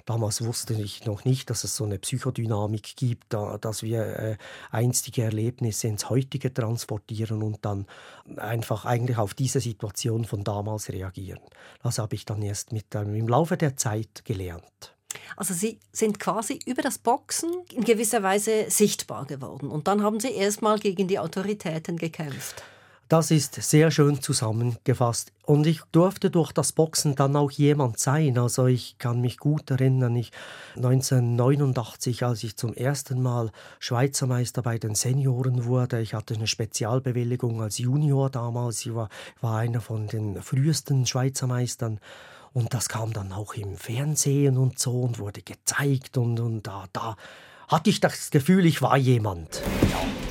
Damals 0.06 0.44
wusste 0.44 0.74
ich 0.74 1.06
noch 1.06 1.24
nicht, 1.24 1.50
dass 1.50 1.64
es 1.64 1.78
so 1.78 1.86
eine 1.86 1.98
Psychodynamik 1.98 2.98
gibt, 2.98 3.34
dass 3.34 3.84
wir 3.84 4.06
äh, 4.20 4.38
einstige 4.70 5.24
Erlebnisse 5.24 5.88
ins 5.88 6.10
Heutige 6.10 6.54
transportieren 6.54 7.42
und 7.42 7.64
dann 7.64 7.86
einfach 8.36 8.84
eigentlich 8.84 9.18
auf 9.18 9.34
diese 9.34 9.62
Situation 9.62 10.26
von 10.26 10.44
damals 10.44 10.90
reagieren. 10.90 11.40
Das 11.82 12.00
habe 12.00 12.16
ich 12.16 12.26
dann 12.26 12.42
erst 12.42 12.74
mit, 12.74 12.94
ähm, 12.96 13.16
im 13.16 13.28
Laufe 13.30 13.56
der 13.56 13.78
Zeit 13.78 14.26
gelernt. 14.26 14.94
Also 15.38 15.54
Sie 15.54 15.80
sind 15.92 16.20
quasi 16.20 16.60
über 16.66 16.82
das 16.82 16.98
Boxen 16.98 17.50
in 17.72 17.84
gewisser 17.84 18.24
Weise 18.24 18.66
sichtbar 18.70 19.26
geworden 19.26 19.70
und 19.70 19.88
dann 19.88 20.04
haben 20.04 20.20
Sie 20.20 20.32
erstmal 20.34 20.80
gegen 20.80 21.08
die 21.08 21.20
Autoritäten 21.20 21.98
gekämpft. 21.98 22.64
Das 23.10 23.32
ist 23.32 23.56
sehr 23.56 23.92
schön 23.92 24.22
zusammengefasst. 24.22 25.34
Und 25.46 25.68
ich 25.68 25.82
durfte 25.92 26.32
durch 26.32 26.52
das 26.52 26.72
Boxen 26.72 27.16
dann 27.16 27.36
auch 27.36 27.52
jemand 27.52 28.00
sein. 28.00 28.38
Also 28.38 28.66
ich 28.66 28.98
kann 28.98 29.20
mich 29.20 29.38
gut 29.38 29.70
erinnern, 29.70 30.16
ich 30.16 30.32
1989, 30.78 32.24
als 32.24 32.44
ich 32.44 32.56
zum 32.56 32.74
ersten 32.74 33.22
Mal 33.22 33.52
Schweizer 33.80 34.26
Meister 34.26 34.62
bei 34.62 34.78
den 34.78 34.96
Senioren 34.96 35.66
wurde, 35.66 36.00
ich 36.00 36.14
hatte 36.14 36.34
eine 36.34 36.48
Spezialbewilligung 36.48 37.62
als 37.62 37.78
Junior 37.78 38.30
damals. 38.30 38.86
Ich 38.86 38.96
war, 38.96 39.10
war 39.42 39.58
einer 39.58 39.82
von 39.82 40.08
den 40.08 40.42
frühesten 40.42 41.06
Schweizer 41.06 41.48
Meistern. 41.48 42.00
Und 42.54 42.74
das 42.74 42.88
kam 42.88 43.14
dann 43.14 43.34
auch 43.34 43.56
im 43.56 43.76
Fernsehen 43.76 44.58
und 44.58 44.80
so 44.80 45.02
und 45.02 45.20
wurde 45.20 45.42
gezeigt. 45.42 46.18
Und, 46.18 46.40
und 46.40 46.66
da, 46.68 46.86
da 46.94 47.18
hatte 47.68 47.90
ich 47.90 48.00
das 48.00 48.32
Gefühl, 48.32 48.66
ich 48.66 48.82
war 48.82 48.96
jemand. 48.98 49.62
Ja. 49.92 50.23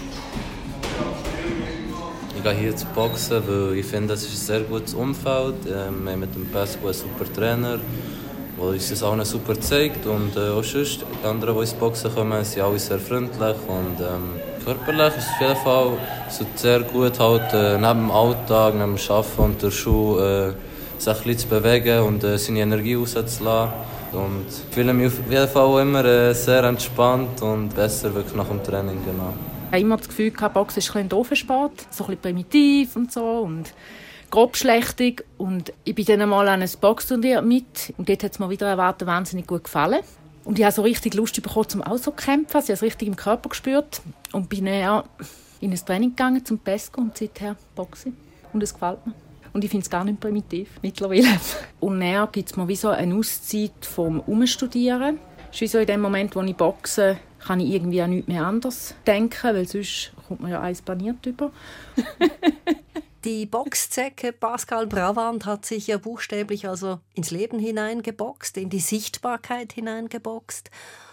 Ich 2.45 2.51
gehe 2.51 2.59
hier 2.59 2.75
zu 2.75 2.87
boxen, 2.87 3.41
weil 3.47 3.79
ich 3.79 3.87
finde, 3.87 4.15
das 4.15 4.25
ist 4.25 4.33
ein 4.33 4.47
sehr 4.47 4.61
gutes 4.63 4.95
Umfeld. 4.95 5.55
Ähm, 5.65 6.03
wir 6.03 6.11
haben 6.11 6.19
mit 6.19 6.35
dem 6.35 6.45
Pesco 6.47 6.87
einen 6.87 6.95
super 6.95 7.33
Trainer, 7.33 7.79
der 8.59 8.65
uns 8.65 8.91
das 8.91 9.05
allen 9.05 9.25
super 9.25 9.61
zeigt. 9.61 10.05
Und 10.07 10.35
äh, 10.35 10.51
auch 10.51 10.65
sonst, 10.65 11.05
die 11.23 11.25
anderen, 11.25 11.55
die 11.55 11.61
ins 11.61 11.75
Boxen 11.75 12.13
kommen, 12.13 12.45
sind 12.45 12.65
alle 12.65 12.81
sehr 12.81 12.99
freundlich. 12.99 13.57
Und 13.69 14.01
ähm, 14.01 14.41
körperlich 14.65 15.17
ist 15.19 15.27
es 15.27 15.31
auf 15.31 15.41
jeden 15.41 15.57
Fall 15.57 15.91
so 16.31 16.45
sehr 16.57 16.81
gut, 16.81 17.21
halt, 17.21 17.53
äh, 17.53 17.79
neben 17.79 18.01
dem 18.01 18.11
Alltag, 18.11 18.75
neben 18.75 18.97
dem 18.97 19.13
Arbeiten 19.13 19.43
und 19.43 19.63
der 19.63 19.71
Schule, 19.71 20.49
äh, 20.49 21.01
sich 21.01 21.15
ein 21.15 21.23
bisschen 21.23 21.39
zu 21.39 21.47
bewegen 21.47 22.01
und 22.01 22.25
äh, 22.25 22.39
seine 22.39 22.59
Energie 22.59 22.95
rauszulassen. 22.95 23.73
Und 24.11 24.47
ich 24.49 24.75
fühle 24.75 24.93
mich 24.93 25.13
auf 25.13 25.31
jeden 25.31 25.49
Fall 25.49 25.81
immer 25.81 26.05
äh, 26.05 26.35
sehr 26.35 26.65
entspannt 26.65 27.41
und 27.41 27.73
besser 27.73 28.13
wirklich 28.13 28.35
nach 28.35 28.49
dem 28.49 28.65
Training. 28.65 28.99
Genau. 29.07 29.33
Ich 29.73 29.77
habe 29.77 29.87
immer 29.87 29.97
das 29.97 30.09
Gefühl, 30.09 30.31
gehabt, 30.31 30.53
Boxen 30.53 30.81
ist 30.81 30.95
ein 30.95 31.09
Doofensport, 31.09 31.87
so 31.91 32.05
ein 32.05 32.09
bisschen 32.09 32.21
primitiv 32.21 32.95
und 32.95 33.11
so 33.11 33.25
und 33.25 33.73
grobschlächtig. 34.31 35.25
Und 35.39 35.73
ich 35.85 35.95
bin 35.95 36.05
dann 36.05 36.29
mal 36.29 36.47
an 36.47 36.61
einem 36.61 36.69
Boxturnier 36.79 37.41
mit 37.41 37.95
und 37.97 38.07
dort 38.07 38.23
hat 38.23 38.33
es 38.33 38.39
mir 38.39 38.51
wieder 38.51 38.67
erwartet 38.67 39.09
wahnsinnig 39.09 39.47
gut 39.47 39.65
gefallen. 39.65 40.01
Und 40.45 40.59
ich 40.59 40.65
habe 40.67 40.75
so 40.75 40.83
richtig 40.83 41.15
Lust 41.15 41.43
bekommen, 41.43 41.71
zum 41.71 41.83
auch 41.83 41.97
so 41.97 42.11
kämpfen. 42.11 42.55
Also 42.55 42.67
ich 42.67 42.69
habe 42.69 42.75
es 42.75 42.83
richtig 42.83 43.09
im 43.09 43.17
Körper 43.17 43.49
gespürt 43.49 44.03
und 44.33 44.51
bin 44.51 44.67
dann 44.67 45.05
in 45.63 45.71
ein 45.71 45.77
Training 45.79 46.11
gegangen 46.11 46.45
zum 46.45 46.59
Pesco 46.59 47.01
und 47.01 47.17
seither 47.17 47.57
Boxen. 47.75 48.15
Und 48.53 48.63
es 48.63 48.75
gefällt 48.75 49.07
mir. 49.07 49.15
Und 49.55 49.65
ich 49.65 49.71
finde 49.71 49.85
es 49.85 49.91
gar 49.91 50.05
nicht 50.05 50.21
primitiv 50.21 50.69
mittlerweile. 50.83 51.29
Und 51.81 52.01
dann 52.01 52.29
gibt 52.31 52.51
es 52.51 52.57
mir 52.57 52.69
wie 52.69 52.77
so 52.77 52.91
eine 52.91 53.15
Auszeit 53.15 53.73
vom 53.81 54.21
Umstudieren. 54.21 55.19
Es 55.51 55.57
ist 55.57 55.61
wie 55.63 55.67
so 55.67 55.79
in 55.79 55.87
dem 55.87 56.01
Moment, 56.03 56.37
wo 56.37 56.43
ich 56.43 56.57
boxe, 56.57 57.19
kann 57.45 57.61
ich 57.61 57.71
irgendwie 57.71 58.01
an 58.03 58.11
nichts 58.11 58.29
mehr 58.29 58.47
anders 58.47 58.95
denken, 59.07 59.55
weil 59.55 59.67
sonst 59.67 60.13
kommt 60.29 60.41
man 60.41 60.51
ja 60.51 60.61
eins 60.61 60.83
baniert 60.83 61.25
über. 61.27 61.51
Die 63.25 63.47
Boxzecke 63.47 64.33
Pascal 64.33 64.89
Bravant 64.89 65.47
hat 65.47 65.65
sich 65.65 65.87
ja 65.87 65.99
buchstäblich 65.99 66.69
also 66.69 66.99
ins 67.15 67.31
Leben 67.31 67.61
hineingeboxt, 67.61 68.57
in 68.57 68.69
die 68.69 68.81
Sichtbarkeit 68.81 69.73
hineingeboxt 69.73 70.71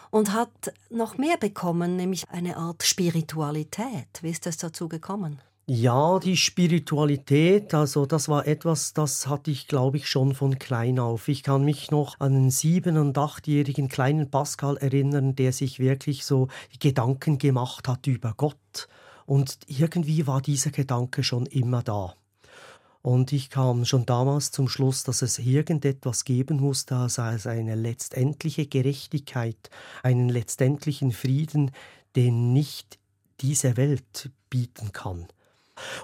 und 0.09 0.33
hat 0.33 0.73
noch 0.89 1.19
mehr 1.19 1.37
bekommen, 1.37 1.95
nämlich 1.95 2.27
eine 2.29 2.57
Art 2.57 2.81
Spiritualität. 2.81 4.07
Wie 4.21 4.31
ist 4.31 4.47
es 4.47 4.57
dazu 4.57 4.89
gekommen? 4.89 5.39
Ja, 5.71 6.17
die 6.17 6.35
Spiritualität, 6.35 7.75
also 7.75 8.07
das 8.07 8.27
war 8.27 8.47
etwas, 8.47 8.93
das 8.93 9.27
hatte 9.27 9.51
ich, 9.51 9.67
glaube 9.67 9.97
ich, 9.97 10.09
schon 10.09 10.33
von 10.33 10.57
klein 10.57 10.97
auf. 10.97 11.27
Ich 11.27 11.43
kann 11.43 11.63
mich 11.63 11.91
noch 11.91 12.19
an 12.19 12.35
einen 12.35 12.49
sieben- 12.49 12.97
und 12.97 13.15
achtjährigen 13.15 13.87
kleinen 13.87 14.31
Pascal 14.31 14.77
erinnern, 14.77 15.35
der 15.35 15.53
sich 15.53 15.77
wirklich 15.77 16.25
so 16.25 16.47
Gedanken 16.79 17.37
gemacht 17.37 17.87
hat 17.87 18.07
über 18.07 18.33
Gott. 18.35 18.87
Und 19.27 19.59
irgendwie 19.67 20.25
war 20.25 20.41
dieser 20.41 20.71
Gedanke 20.71 21.21
schon 21.21 21.45
immer 21.45 21.83
da. 21.83 22.15
Und 23.03 23.31
ich 23.31 23.51
kam 23.51 23.85
schon 23.85 24.07
damals 24.07 24.49
zum 24.49 24.69
Schluss, 24.69 25.03
dass 25.03 25.21
es 25.21 25.37
irgendetwas 25.37 26.25
geben 26.25 26.59
muss, 26.59 26.87
da 26.87 27.09
sei 27.09 27.35
es 27.35 27.45
eine 27.45 27.75
letztendliche 27.75 28.65
Gerechtigkeit, 28.65 29.69
einen 30.01 30.29
letztendlichen 30.29 31.11
Frieden, 31.11 31.69
den 32.15 32.53
nicht 32.53 32.97
diese 33.39 33.77
Welt 33.77 34.31
bieten 34.49 34.93
kann. 34.93 35.27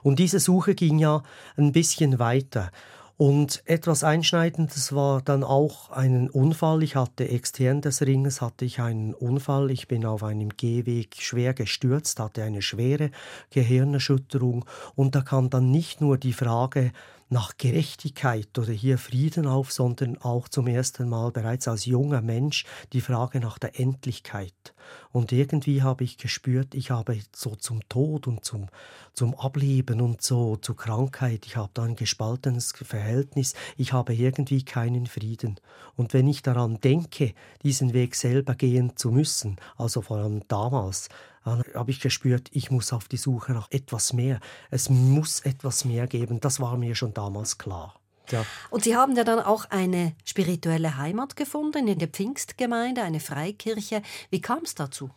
Und 0.03 0.19
diese 0.19 0.39
Suche 0.39 0.75
ging 0.75 0.99
ja 0.99 1.23
ein 1.57 1.71
bisschen 1.71 2.19
weiter. 2.19 2.71
Und 3.17 3.63
etwas 3.65 4.03
Einschneidendes 4.03 4.93
war 4.93 5.21
dann 5.21 5.45
auch 5.45 5.89
ein 5.89 6.29
Unfall. 6.29 6.83
Ich 6.83 6.97
hatte 6.97 7.29
extern 7.29 7.79
des 7.79 8.01
Ringes 8.01 8.41
hatte 8.41 8.65
ich 8.65 8.81
einen 8.81 9.13
Unfall. 9.13 9.71
Ich 9.71 9.87
bin 9.87 10.05
auf 10.05 10.21
einem 10.21 10.49
Gehweg 10.49 11.15
schwer 11.19 11.53
gestürzt, 11.53 12.19
hatte 12.19 12.43
eine 12.43 12.61
schwere 12.61 13.11
Gehirnerschütterung. 13.51 14.65
Und 14.95 15.15
da 15.15 15.21
kam 15.21 15.49
dann 15.49 15.71
nicht 15.71 16.01
nur 16.01 16.17
die 16.17 16.33
Frage 16.33 16.91
nach 17.29 17.57
Gerechtigkeit 17.57 18.57
oder 18.57 18.71
hier 18.71 18.97
Frieden 18.97 19.47
auf, 19.47 19.71
sondern 19.71 20.17
auch 20.21 20.47
zum 20.47 20.67
ersten 20.67 21.09
Mal 21.09 21.31
bereits 21.31 21.67
als 21.67 21.85
junger 21.85 22.21
Mensch 22.21 22.65
die 22.93 23.01
Frage 23.01 23.39
nach 23.39 23.57
der 23.57 23.79
Endlichkeit. 23.79 24.73
Und 25.11 25.31
irgendwie 25.31 25.81
habe 25.81 26.03
ich 26.03 26.17
gespürt, 26.17 26.75
ich 26.75 26.91
habe 26.91 27.17
so 27.35 27.55
zum 27.55 27.87
Tod 27.89 28.27
und 28.27 28.45
zum, 28.45 28.67
zum 29.13 29.33
Ableben 29.35 30.01
und 30.01 30.21
so 30.21 30.57
zur 30.57 30.75
Krankheit, 30.75 31.45
ich 31.47 31.55
habe 31.55 31.71
da 31.73 31.83
ein 31.83 31.95
gespaltenes 31.95 32.73
Verhältnis, 32.73 33.55
ich 33.77 33.93
habe 33.93 34.13
irgendwie 34.13 34.63
keinen 34.63 35.07
Frieden. 35.07 35.59
Und 35.95 36.13
wenn 36.13 36.27
ich 36.27 36.43
daran 36.43 36.79
denke, 36.79 37.33
diesen 37.63 37.93
Weg 37.93 38.15
selber 38.15 38.53
gehen 38.53 38.95
zu 38.97 39.11
müssen, 39.11 39.55
also 39.77 40.01
vor 40.01 40.17
allem 40.17 40.47
damals, 40.47 41.09
dann 41.45 41.63
habe 41.75 41.91
ich 41.91 41.99
gespürt, 41.99 42.49
ich 42.51 42.71
muss 42.71 42.91
auf 42.91 43.07
die 43.07 43.17
Suche 43.17 43.53
nach 43.53 43.69
etwas 43.69 44.13
mehr. 44.13 44.39
Es 44.71 44.89
muss 44.89 45.41
etwas 45.41 45.85
mehr 45.85 46.07
geben. 46.07 46.39
Das 46.39 46.59
war 46.59 46.75
mir 46.75 46.95
schon 46.95 47.13
damals 47.13 47.59
klar. 47.59 47.93
Ja. 48.31 48.43
Und 48.71 48.83
Sie 48.83 48.95
haben 48.95 49.15
ja 49.15 49.23
dann 49.23 49.39
auch 49.39 49.65
eine 49.69 50.15
spirituelle 50.23 50.97
Heimat 50.97 51.35
gefunden 51.35 51.87
in 51.87 51.99
der 51.99 52.07
Pfingstgemeinde, 52.07 53.03
eine 53.03 53.19
Freikirche. 53.19 54.01
Wie 54.31 54.41
kam 54.41 54.63
es 54.63 54.73
dazu? 54.73 55.11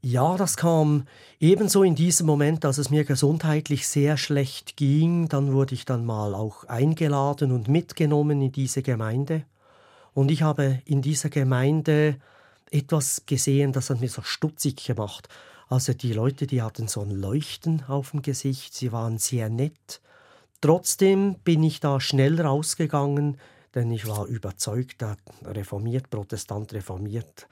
Ja, 0.00 0.36
das 0.36 0.56
kam 0.56 1.06
ebenso 1.38 1.84
in 1.84 1.94
diesem 1.94 2.26
Moment, 2.26 2.64
als 2.64 2.78
es 2.78 2.90
mir 2.90 3.04
gesundheitlich 3.04 3.86
sehr 3.86 4.16
schlecht 4.16 4.76
ging. 4.76 5.28
Dann 5.28 5.52
wurde 5.52 5.74
ich 5.74 5.84
dann 5.84 6.04
mal 6.04 6.34
auch 6.34 6.64
eingeladen 6.64 7.52
und 7.52 7.68
mitgenommen 7.68 8.42
in 8.42 8.50
diese 8.50 8.82
Gemeinde. 8.82 9.44
Und 10.12 10.32
ich 10.32 10.42
habe 10.42 10.82
in 10.86 11.02
dieser 11.02 11.28
Gemeinde 11.28 12.16
etwas 12.72 13.22
gesehen, 13.26 13.72
das 13.72 13.90
hat 13.90 14.00
mir 14.00 14.08
so 14.08 14.22
stutzig 14.22 14.84
gemacht. 14.84 15.28
Also 15.72 15.94
die 15.94 16.12
Leute, 16.12 16.46
die 16.46 16.60
hatten 16.60 16.86
so 16.86 17.00
ein 17.00 17.10
Leuchten 17.10 17.84
auf 17.88 18.10
dem 18.10 18.20
Gesicht, 18.20 18.74
sie 18.74 18.92
waren 18.92 19.16
sehr 19.16 19.48
nett. 19.48 20.02
Trotzdem 20.60 21.36
bin 21.44 21.62
ich 21.62 21.80
da 21.80 21.98
schnell 21.98 22.38
rausgegangen, 22.38 23.38
denn 23.74 23.90
ich 23.90 24.06
war 24.06 24.26
überzeugt, 24.26 25.02
reformiert, 25.46 26.10
Protestant 26.10 26.74
reformiert, 26.74 27.48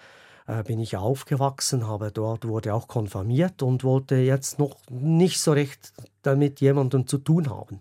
äh, 0.46 0.62
bin 0.64 0.80
ich 0.80 0.98
aufgewachsen, 0.98 1.86
habe 1.86 2.12
dort 2.12 2.46
wurde 2.46 2.74
auch 2.74 2.88
konfirmiert 2.88 3.62
und 3.62 3.84
wollte 3.84 4.16
jetzt 4.16 4.58
noch 4.58 4.76
nicht 4.90 5.40
so 5.40 5.52
recht 5.52 5.94
damit 6.20 6.60
jemanden 6.60 7.06
zu 7.06 7.16
tun 7.16 7.48
haben. 7.48 7.80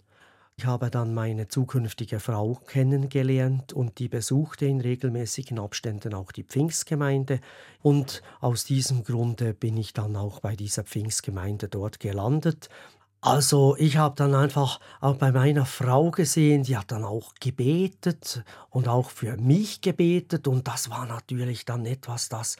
Ich 0.60 0.66
habe 0.66 0.89
dann 0.89 1.13
meine 1.13 1.48
zukünftige 1.48 2.20
Frau 2.20 2.56
kennengelernt 2.68 3.72
und 3.72 3.98
die 3.98 4.10
besuchte 4.10 4.66
in 4.66 4.82
regelmäßigen 4.82 5.58
Abständen 5.58 6.13
auch 6.13 6.34
die 6.34 6.44
Pfingstgemeinde. 6.44 7.39
Und 7.82 8.22
aus 8.42 8.66
diesem 8.66 9.06
Grunde 9.06 9.54
bin 9.54 9.78
ich 9.78 9.94
dann 9.94 10.18
auch 10.18 10.42
bei 10.42 10.58
dieser 10.58 10.84
Pfingstgemeinde 10.84 11.70
dort 11.70 12.01
gelandet. 12.01 12.68
Also 13.22 13.78
ich 13.78 13.96
habe 13.96 14.16
dann 14.18 14.36
einfach 14.36 14.82
auch 15.00 15.16
bei 15.16 15.32
meiner 15.32 15.66
Frau 15.66 16.12
gesehen, 16.12 16.63
die 16.63 16.75
hat 16.75 16.92
dann 16.92 17.06
auch 17.06 17.36
gebetet 17.39 18.44
und 18.70 18.89
auch 18.89 19.12
für 19.12 19.38
mich 19.38 19.80
gebetet 19.80 20.46
und 20.46 20.68
das 20.68 20.89
war 20.89 21.06
natürlich 21.06 21.63
dann 21.63 21.86
etwas, 21.86 22.28
das 22.28 22.58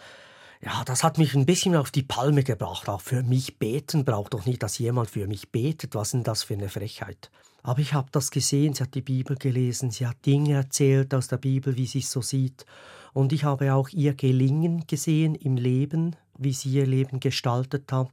ja, 0.62 0.84
das 0.84 1.04
hat 1.04 1.18
mich 1.18 1.36
ein 1.36 1.46
bisschen 1.46 1.76
auf 1.76 1.90
die 1.90 2.04
Palme 2.04 2.44
gebracht. 2.44 2.90
Auch 2.90 3.02
für 3.02 3.24
mich 3.24 3.60
beten 3.60 4.04
braucht 4.04 4.34
doch 4.34 4.46
nicht, 4.46 4.62
dass 4.62 4.78
jemand 4.78 5.10
für 5.10 5.26
mich 5.26 5.52
betet. 5.52 5.96
Was 5.96 6.10
ist 6.10 6.14
denn 6.14 6.24
das 6.24 6.44
für 6.44 6.56
eine 6.56 6.70
Frechheit? 6.70 7.32
Aber 7.64 7.80
ich 7.80 7.94
habe 7.94 8.10
das 8.12 8.32
gesehen, 8.32 8.74
sie 8.74 8.84
hat 8.84 8.94
die 8.94 9.02
Bibel 9.02 9.38
gelesen, 9.38 9.92
sie 9.92 10.08
hat 10.08 10.26
Dinge 10.26 10.54
erzählt 10.56 11.14
aus 11.14 11.28
der 11.28 11.38
Bibel, 11.38 11.78
wie 11.78 11.86
sie 11.86 12.00
es 12.00 12.12
so 12.12 12.22
sieht. 12.22 12.66
Und 13.14 13.34
ich 13.34 13.44
habe 13.44 13.74
auch 13.74 13.90
ihr 13.90 14.14
Gelingen 14.14 14.86
gesehen 14.86 15.36
im 15.36 15.56
Leben, 15.56 16.16
wie 16.38 16.54
sie 16.54 16.70
ihr 16.70 16.86
Leben 16.86 17.20
gestaltet 17.20 17.92
hat. 17.92 18.10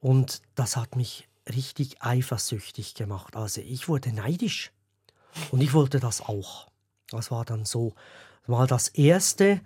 Und 0.00 0.42
das 0.54 0.76
hat 0.76 0.96
mich 0.96 1.28
richtig 1.54 2.02
eifersüchtig 2.02 2.94
gemacht. 2.94 3.36
Also 3.36 3.60
ich 3.60 3.88
wurde 3.88 4.12
neidisch. 4.12 4.72
Und 5.50 5.62
ich 5.62 5.72
wollte 5.72 6.00
das 6.00 6.20
auch. 6.20 6.68
Das 7.10 7.30
war 7.30 7.44
dann 7.44 7.64
so. 7.64 7.94
War 8.46 8.66
das 8.66 8.88
Erste. 8.88 9.60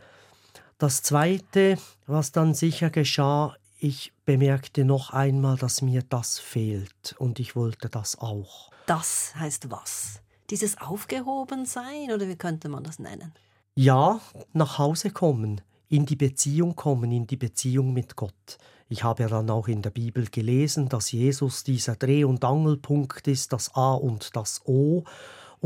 Das 0.78 1.00
Zweite, 1.02 1.78
was 2.06 2.32
dann 2.32 2.52
sicher 2.52 2.90
geschah, 2.90 3.56
ich 3.78 4.12
bemerkte 4.26 4.84
noch 4.84 5.08
einmal, 5.08 5.56
dass 5.56 5.80
mir 5.80 6.02
das 6.02 6.38
fehlt. 6.38 7.14
Und 7.18 7.40
ich 7.40 7.56
wollte 7.56 7.88
das 7.88 8.18
auch. 8.18 8.70
Das 8.84 9.34
heißt 9.36 9.70
was? 9.70 10.20
Dieses 10.50 10.78
Aufgehobensein 10.78 12.12
oder 12.12 12.28
wie 12.28 12.36
könnte 12.36 12.68
man 12.68 12.84
das 12.84 12.98
nennen? 12.98 13.32
Ja, 13.74 14.20
nach 14.52 14.76
Hause 14.76 15.10
kommen, 15.10 15.62
in 15.88 16.04
die 16.04 16.16
Beziehung 16.16 16.76
kommen, 16.76 17.10
in 17.10 17.26
die 17.26 17.36
Beziehung 17.36 17.94
mit 17.94 18.14
Gott. 18.14 18.58
Ich 18.90 19.02
habe 19.02 19.22
ja 19.22 19.28
dann 19.30 19.48
auch 19.48 19.68
in 19.68 19.80
der 19.80 19.90
Bibel 19.90 20.26
gelesen, 20.26 20.90
dass 20.90 21.10
Jesus 21.10 21.64
dieser 21.64 21.96
Dreh- 21.96 22.24
und 22.24 22.44
Angelpunkt 22.44 23.26
ist, 23.28 23.54
das 23.54 23.74
A 23.74 23.94
und 23.94 24.36
das 24.36 24.60
O. 24.66 25.04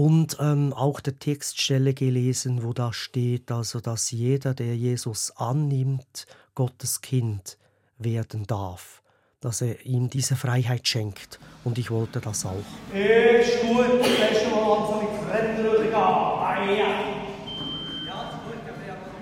Und 0.03 0.39
ähm, 0.41 0.73
auch 0.73 1.01
der 1.01 1.19
Textstelle 1.19 1.93
gelesen, 1.93 2.63
wo 2.63 2.73
da 2.73 2.91
steht, 2.91 3.53
also 3.53 3.81
dass 3.81 4.11
jeder, 4.11 4.55
der 4.55 4.75
Jesus 4.75 5.31
annimmt, 5.37 6.25
Gottes 6.55 7.03
Kind 7.03 7.59
werden 7.99 8.47
darf 8.47 9.03
dass 9.43 9.63
er 9.63 9.87
ihm 9.87 10.11
diese 10.11 10.37
Freiheit 10.37 10.87
schenkt. 10.87 11.41
Und 11.65 11.79
ich 11.79 11.91
wollte 11.91 12.21
das 12.21 12.45
auch. 12.45 12.57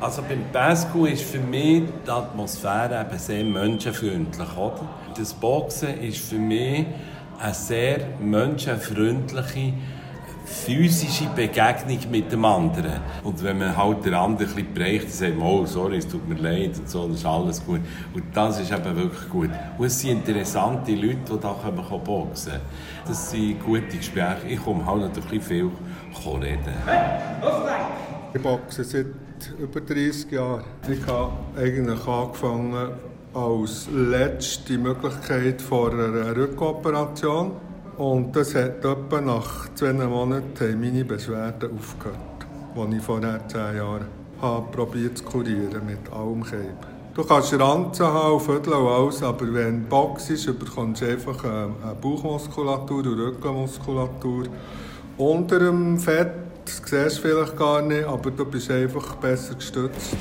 Also 0.01 0.23
beim 0.23 0.53
Basco 0.53 1.07
ist 1.07 1.23
für 1.23 1.38
mich 1.38 1.85
die 2.05 2.11
Atmosphäre 2.11 3.07
eben 3.07 3.19
sehr 3.19 3.45
menschenfreundlich. 3.45 4.57
Oder? 4.57 4.88
Das 5.17 5.33
Boxen 5.35 6.01
ist 6.01 6.19
für 6.19 6.38
mich 6.38 6.87
eine 7.38 7.55
sehr 7.55 8.09
menschenfreundliche 8.19 9.75
physische 10.48 11.26
Begegnung 11.34 11.98
mit 12.11 12.32
dem 12.32 12.44
anderen. 12.44 13.00
Und 13.22 13.42
wenn 13.42 13.58
man 13.58 13.76
halt 13.76 14.04
den 14.04 14.14
anderen 14.14 14.50
ein 14.50 14.56
bisschen 14.56 14.74
bereicht, 14.74 15.04
dann 15.04 15.11
sagt 15.11 15.38
man, 15.38 15.46
oh, 15.46 15.66
sorry, 15.66 15.98
es 15.98 16.08
tut 16.08 16.28
mir 16.28 16.37
leid 16.37 16.78
und 16.78 16.88
so, 16.88 17.06
das 17.08 17.18
ist 17.18 17.26
alles 17.26 17.64
gut. 17.64 17.80
Und 18.14 18.24
das 18.34 18.61
ist 18.61 18.72
eben 18.72 18.96
wirklich 18.96 19.28
gut. 19.28 19.50
Und 19.76 19.87
es 19.87 20.00
sind 20.00 20.26
interessante 20.26 20.92
Leute, 20.92 21.18
die 21.30 21.40
da 21.40 21.52
boxen 21.52 22.61
Das 23.06 23.30
sind 23.30 23.62
gute 23.64 23.96
Gespräche. 23.96 24.48
Ich 24.48 24.62
komme 24.62 24.84
halt 24.84 25.02
natürlich 25.02 25.42
viel 25.42 25.70
reden. 26.26 26.74
Ich 28.34 28.42
boxe 28.42 28.84
seit 28.84 29.06
über 29.58 29.80
30 29.80 30.30
Jahren. 30.32 30.64
Ich 30.88 31.06
habe 31.06 31.32
eigentlich 31.56 32.06
angefangen 32.06 32.90
als 33.34 33.88
letzte 33.92 34.78
Möglichkeit 34.78 35.62
vor 35.62 35.92
einer 35.92 36.34
Rückoperation. 36.34 37.52
Und 37.98 38.37
das 38.37 38.54
hat 38.54 38.84
etwa 38.84 39.20
nach 39.20 39.74
zwei 39.74 39.92
Monaten 39.92 40.80
meine 40.80 41.04
Beschwerden 41.04 41.70
aufgehört, 41.76 42.46
die 42.76 42.96
ich 42.96 43.02
vorher 43.02 43.40
zehn 43.48 43.76
Jahre 43.76 44.06
habe 44.40 44.70
probiert 44.70 45.18
zu 45.18 45.24
kurieren 45.24 45.84
mit 45.84 46.12
allem 46.12 46.44
Käse. 46.44 46.74
Du 47.14 47.24
kannst 47.24 47.58
Ranzen 47.58 48.06
haben, 48.06 48.38
Viertel 48.38 48.74
und 48.74 48.87
alles, 48.87 49.20
aber 49.20 49.52
wenn 49.52 49.82
du 49.82 49.88
boxst, 49.88 50.58
bekommst 50.61 51.02
du 51.02 51.06
einfach 51.06 51.42
eine 51.42 51.96
Bauchmuskulatur 52.00 52.98
und 52.98 53.18
Rückenmuskulatur. 53.18 54.44
Unter 55.16 55.58
dem 55.58 55.98
Fett 55.98 56.30
das 56.64 56.82
siehst 56.84 57.18
du 57.18 57.28
vielleicht 57.28 57.56
gar 57.56 57.82
nicht, 57.82 58.04
aber 58.04 58.30
du 58.30 58.44
bist 58.44 58.70
einfach 58.70 59.16
besser 59.16 59.56
gestützt. 59.56 60.16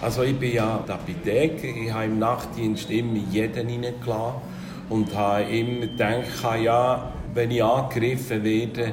Also 0.00 0.22
ich 0.22 0.38
bin 0.38 0.54
ja 0.54 0.82
der 0.86 0.94
Apotheker, 0.94 1.64
ich 1.64 1.92
habe 1.92 2.04
im 2.06 2.20
Nachtdienst 2.20 2.88
immer 2.90 3.18
jeden 3.30 3.66
reingelassen 3.68 4.51
und 4.88 5.14
habe 5.14 5.44
immer 5.44 5.86
gedacht, 5.86 6.26
ja, 6.62 7.12
wenn 7.34 7.50
ich 7.50 7.62
angegriffen 7.62 8.44
werde, 8.44 8.92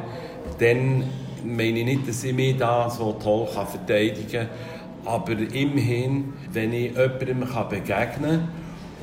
dann 0.59 1.03
meine 1.43 1.79
ich 1.79 1.85
nicht, 1.85 2.07
dass 2.07 2.23
ich 2.23 2.33
mich 2.33 2.57
da 2.57 2.89
so 2.89 3.13
toll 3.13 3.47
verteidigen 3.47 4.29
kann. 4.31 4.49
Aber 5.05 5.31
immerhin, 5.31 6.33
wenn 6.51 6.73
ich 6.73 6.91
jemandem 6.91 7.39
begegnen 7.69 8.21
kann 8.21 8.47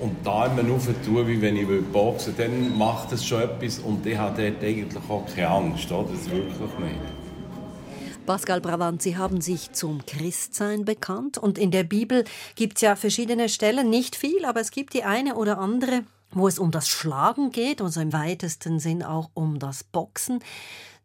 und 0.00 0.24
die 0.24 0.28
Arme 0.28 0.62
aufzutun, 0.72 1.26
wie 1.26 1.40
wenn 1.40 1.56
ich 1.56 1.66
boxen 1.92 2.36
will, 2.36 2.46
dann 2.46 2.78
macht 2.78 3.12
das 3.12 3.24
schon 3.24 3.42
etwas 3.42 3.78
und 3.78 4.06
ich 4.06 4.16
habe 4.16 4.42
dort 4.42 4.62
eigentlich 4.62 5.02
auch 5.08 5.24
keine 5.34 5.48
Angst. 5.48 5.90
Oder? 5.90 6.10
Das 6.12 6.30
wirklich 6.30 6.78
nicht. 6.78 7.26
Pascal 8.26 8.60
Bravant, 8.60 9.00
Sie 9.02 9.16
haben 9.16 9.40
sich 9.40 9.72
zum 9.72 10.04
Christsein 10.04 10.84
bekannt 10.84 11.38
und 11.38 11.58
in 11.58 11.70
der 11.70 11.84
Bibel 11.84 12.24
gibt 12.56 12.78
es 12.78 12.82
ja 12.82 12.96
verschiedene 12.96 13.48
Stellen, 13.48 13.88
nicht 13.88 14.16
viel, 14.16 14.44
aber 14.44 14.60
es 14.60 14.72
gibt 14.72 14.94
die 14.94 15.04
eine 15.04 15.36
oder 15.36 15.58
andere 15.58 16.02
wo 16.36 16.46
es 16.46 16.58
um 16.58 16.70
das 16.70 16.88
Schlagen 16.88 17.50
geht, 17.50 17.80
also 17.80 18.00
im 18.00 18.12
weitesten 18.12 18.78
Sinn 18.78 19.02
auch 19.02 19.30
um 19.32 19.58
das 19.58 19.82
Boxen. 19.82 20.40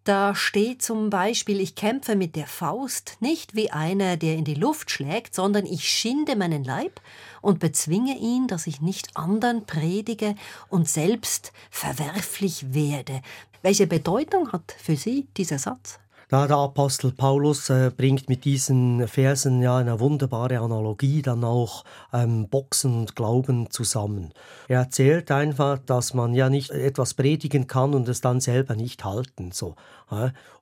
Da 0.03 0.35
steht 0.35 0.81
zum 0.81 1.09
Beispiel, 1.09 1.61
ich 1.61 1.75
kämpfe 1.75 2.15
mit 2.15 2.35
der 2.35 2.47
Faust 2.47 3.17
nicht 3.19 3.55
wie 3.55 3.71
einer, 3.71 4.17
der 4.17 4.35
in 4.35 4.43
die 4.43 4.55
Luft 4.55 4.91
schlägt, 4.91 5.33
sondern 5.33 5.65
ich 5.65 5.87
schinde 5.87 6.35
meinen 6.35 6.63
Leib 6.63 6.99
und 7.41 7.59
bezwinge 7.59 8.17
ihn, 8.17 8.47
dass 8.47 8.67
ich 8.67 8.81
nicht 8.81 9.15
anderen 9.15 9.65
predige 9.65 10.35
und 10.69 10.89
selbst 10.89 11.53
verwerflich 11.69 12.73
werde. 12.73 13.21
Welche 13.61 13.87
Bedeutung 13.87 14.51
hat 14.51 14.75
für 14.77 14.97
Sie 14.97 15.27
dieser 15.37 15.59
Satz? 15.59 16.00
Ja, 16.31 16.47
der 16.47 16.55
Apostel 16.55 17.11
Paulus 17.11 17.69
äh, 17.69 17.91
bringt 17.95 18.29
mit 18.29 18.45
diesen 18.45 19.05
Versen 19.09 19.61
ja 19.61 19.75
eine 19.75 19.99
wunderbare 19.99 20.59
Analogie 20.59 21.21
dann 21.21 21.43
auch 21.43 21.83
ähm, 22.13 22.47
Boxen 22.47 23.01
und 23.01 23.17
Glauben 23.17 23.69
zusammen. 23.69 24.31
Er 24.69 24.79
erzählt 24.79 25.29
einfach, 25.29 25.77
dass 25.79 26.13
man 26.13 26.33
ja 26.33 26.49
nicht 26.49 26.69
etwas 26.69 27.15
predigen 27.15 27.67
kann 27.67 27.93
und 27.93 28.07
es 28.07 28.21
dann 28.21 28.39
selber 28.39 28.77
nicht 28.77 29.03
halten. 29.03 29.51
So. 29.51 29.75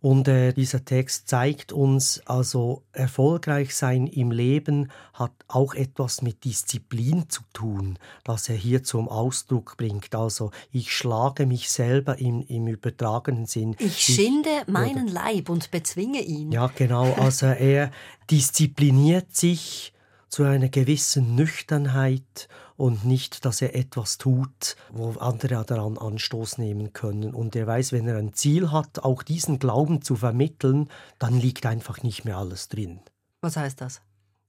Und 0.01 0.27
äh, 0.27 0.53
dieser 0.53 0.85
Text 0.85 1.27
zeigt 1.27 1.73
uns, 1.73 2.21
also 2.25 2.83
erfolgreich 2.93 3.75
sein 3.75 4.07
im 4.07 4.31
Leben 4.31 4.91
hat 5.13 5.31
auch 5.47 5.73
etwas 5.73 6.21
mit 6.21 6.45
Disziplin 6.45 7.29
zu 7.29 7.41
tun, 7.51 7.99
das 8.23 8.47
er 8.47 8.55
hier 8.55 8.83
zum 8.83 9.09
Ausdruck 9.09 9.75
bringt. 9.77 10.15
Also 10.15 10.51
ich 10.71 10.95
schlage 10.95 11.45
mich 11.45 11.69
selber 11.69 12.19
im, 12.19 12.41
im 12.47 12.67
übertragenen 12.67 13.45
Sinn. 13.45 13.75
Ich 13.79 13.99
schinde 13.99 14.49
ich, 14.61 14.67
meinen 14.67 15.07
Leib 15.07 15.49
und 15.49 15.71
bezwinge 15.71 16.21
ihn. 16.21 16.51
Ja, 16.51 16.71
genau. 16.73 17.13
Also 17.13 17.47
er 17.47 17.91
diszipliniert 18.29 19.35
sich 19.35 19.93
zu 20.29 20.43
einer 20.43 20.69
gewissen 20.69 21.35
Nüchternheit 21.35 22.47
und 22.77 23.03
nicht, 23.03 23.43
dass 23.45 23.61
er 23.61 23.75
etwas 23.75 24.17
tut, 24.17 24.77
wo 24.91 25.11
andere 25.19 25.65
daran 25.65 25.97
Anstoß 25.97 26.59
nehmen 26.59 26.93
können. 26.93 27.33
Und 27.33 27.55
er 27.55 27.67
weiß, 27.67 27.91
wenn 27.91 28.07
er 28.07 28.17
ein 28.17 28.33
Ziel 28.33 28.71
hat, 28.71 28.99
auch 28.99 29.23
diesen 29.23 29.59
Glauben 29.59 30.01
zu 30.01 30.15
vermitteln, 30.15 30.89
dann 31.17 31.39
liegt 31.39 31.65
einfach 31.65 32.03
nicht 32.03 32.23
mehr 32.23 32.37
alles 32.37 32.69
drin. 32.69 33.01
Was 33.41 33.57
heißt 33.57 33.81
das? 33.81 34.01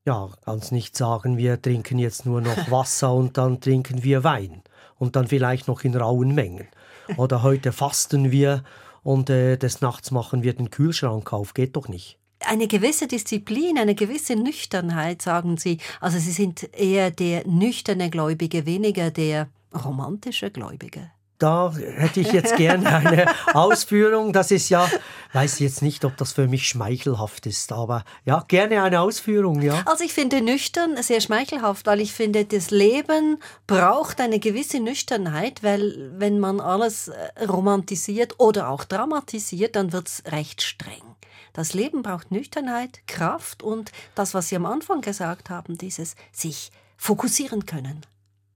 Ja, 0.07 0.31
kannst 0.45 0.73
nicht 0.73 0.97
sagen, 0.97 1.37
wir 1.37 1.61
trinken 1.61 1.99
jetzt 1.99 2.25
nur 2.25 2.41
noch 2.41 2.57
Wasser 2.71 3.13
und 3.13 3.37
dann 3.37 3.61
trinken 3.61 4.05
wir 4.05 4.23
Wein 4.23 4.63
und 4.99 5.17
dann 5.17 5.27
vielleicht 5.27 5.67
noch 5.67 5.83
in 5.83 5.97
rauen 5.97 6.35
Mengen. 6.35 6.69
Oder 7.17 7.43
heute 7.43 7.73
fasten 7.73 8.31
wir 8.31 8.63
und 9.03 9.29
äh, 9.31 9.57
des 9.57 9.81
Nachts 9.81 10.11
machen 10.11 10.43
wir 10.43 10.55
den 10.55 10.71
Kühlschrank 10.71 11.33
auf. 11.33 11.55
Geht 11.55 11.75
doch 11.75 11.89
nicht 11.89 12.20
eine 12.47 12.67
gewisse 12.67 13.07
Disziplin, 13.07 13.79
eine 13.79 13.95
gewisse 13.95 14.37
Nüchternheit, 14.37 15.23
sagen 15.23 15.57
Sie. 15.57 15.79
Also 16.01 16.19
Sie 16.19 16.33
sind 16.33 16.69
eher 16.75 17.11
der 17.11 17.47
nüchterne 17.47 18.11
Gläubige, 18.11 18.67
weniger 18.67 19.11
der 19.11 19.49
romantische 19.85 20.51
Gläubige. 20.51 21.11
Da 21.41 21.73
hätte 21.75 22.21
ich 22.21 22.33
jetzt 22.33 22.57
gerne 22.57 22.95
eine 22.95 23.27
Ausführung. 23.55 24.35
Das 24.35 24.51
ist 24.51 24.69
ja, 24.69 24.87
weiß 25.33 25.59
jetzt 25.61 25.81
nicht, 25.81 26.05
ob 26.05 26.19
das 26.19 26.35
für 26.35 26.47
mich 26.47 26.69
schmeichelhaft 26.69 27.47
ist, 27.47 27.73
aber 27.73 28.05
ja, 28.27 28.45
gerne 28.47 28.83
eine 28.83 29.01
Ausführung, 29.01 29.63
ja. 29.63 29.83
Also 29.87 30.05
ich 30.05 30.13
finde 30.13 30.43
nüchtern 30.43 31.03
sehr 31.03 31.23
schmeichelhaft, 31.23 31.87
weil 31.87 32.01
ich 32.01 32.13
finde, 32.13 32.45
das 32.45 32.71
Leben 32.71 33.39
braucht 33.67 34.21
eine 34.21 34.39
gewisse 34.39 34.81
Nüchternheit, 34.81 35.63
weil 35.63 36.13
wenn 36.19 36.41
man 36.41 36.61
alles 36.61 37.09
äh, 37.09 37.47
romantisiert 37.47 38.35
oder 38.39 38.69
auch 38.69 38.85
dramatisiert, 38.85 39.77
dann 39.77 39.95
wird 39.95 40.09
es 40.09 40.23
recht 40.31 40.61
streng. 40.61 41.10
Das 41.53 41.75
Leben 41.75 42.03
braucht 42.03 42.31
Nüchternheit, 42.31 43.07
Kraft 43.07 43.63
und 43.63 43.93
das, 44.15 44.35
was 44.35 44.49
Sie 44.49 44.57
am 44.57 44.67
Anfang 44.67 45.01
gesagt 45.01 45.51
haben, 45.51 45.79
dieses 45.79 46.15
sich 46.33 46.71
fokussieren 46.97 47.67
können. 47.67 48.07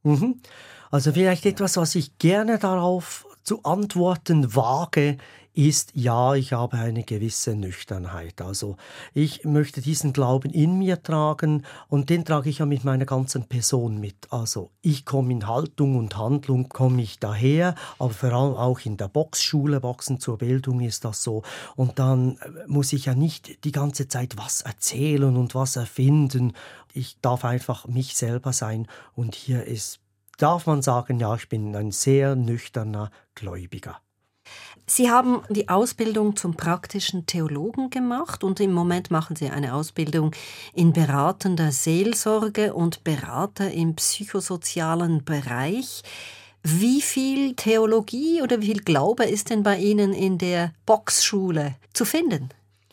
Mhm. 0.02 0.40
Also 0.90 1.12
vielleicht 1.12 1.46
etwas, 1.46 1.76
was 1.76 1.94
ich 1.94 2.18
gerne 2.18 2.58
darauf 2.58 3.26
zu 3.42 3.62
antworten 3.64 4.54
wage, 4.54 5.18
ist, 5.54 5.92
ja, 5.94 6.34
ich 6.34 6.52
habe 6.52 6.76
eine 6.76 7.04
gewisse 7.04 7.54
Nüchternheit. 7.54 8.42
Also 8.42 8.76
ich 9.12 9.44
möchte 9.44 9.80
diesen 9.80 10.12
Glauben 10.12 10.50
in 10.50 10.78
mir 10.78 11.02
tragen 11.02 11.64
und 11.88 12.10
den 12.10 12.24
trage 12.24 12.50
ich 12.50 12.58
ja 12.58 12.66
mit 12.66 12.84
meiner 12.84 13.06
ganzen 13.06 13.44
Person 13.46 14.00
mit. 14.00 14.16
Also 14.30 14.70
ich 14.82 15.04
komme 15.04 15.32
in 15.32 15.46
Haltung 15.46 15.96
und 15.96 16.16
Handlung, 16.16 16.68
komme 16.68 17.02
ich 17.02 17.20
daher, 17.20 17.76
aber 18.00 18.10
vor 18.10 18.32
allem 18.32 18.54
auch 18.56 18.80
in 18.80 18.96
der 18.96 19.08
Boxschule, 19.08 19.80
Boxen 19.80 20.18
zur 20.18 20.38
Bildung 20.38 20.80
ist 20.80 21.04
das 21.04 21.22
so. 21.22 21.42
Und 21.76 22.00
dann 22.00 22.38
muss 22.66 22.92
ich 22.92 23.06
ja 23.06 23.14
nicht 23.14 23.64
die 23.64 23.72
ganze 23.72 24.08
Zeit 24.08 24.36
was 24.36 24.62
erzählen 24.62 25.36
und 25.36 25.54
was 25.54 25.76
erfinden. 25.76 26.52
Ich 26.92 27.20
darf 27.20 27.44
einfach 27.44 27.86
mich 27.86 28.16
selber 28.16 28.52
sein 28.52 28.88
und 29.14 29.36
hier 29.36 29.64
ist 29.64 30.00
darf 30.38 30.66
man 30.66 30.82
sagen, 30.82 31.20
ja, 31.20 31.32
ich 31.36 31.48
bin 31.48 31.76
ein 31.76 31.92
sehr 31.92 32.34
nüchterner 32.34 33.12
Gläubiger. 33.36 34.00
Sie 34.86 35.10
haben 35.10 35.42
die 35.48 35.70
Ausbildung 35.70 36.36
zum 36.36 36.56
praktischen 36.56 37.24
Theologen 37.24 37.88
gemacht 37.88 38.44
und 38.44 38.60
im 38.60 38.72
Moment 38.72 39.10
machen 39.10 39.34
Sie 39.34 39.48
eine 39.48 39.74
Ausbildung 39.74 40.32
in 40.74 40.92
beratender 40.92 41.72
Seelsorge 41.72 42.74
und 42.74 43.02
Berater 43.02 43.70
im 43.70 43.94
psychosozialen 43.94 45.24
Bereich. 45.24 46.02
Wie 46.62 47.00
viel 47.00 47.54
Theologie 47.54 48.42
oder 48.42 48.60
wie 48.60 48.66
viel 48.66 48.82
Glaube 48.82 49.24
ist 49.24 49.48
denn 49.50 49.62
bei 49.62 49.78
Ihnen 49.78 50.12
in 50.12 50.36
der 50.36 50.72
Boxschule 50.84 51.76
zu 51.94 52.04
finden? 52.04 52.50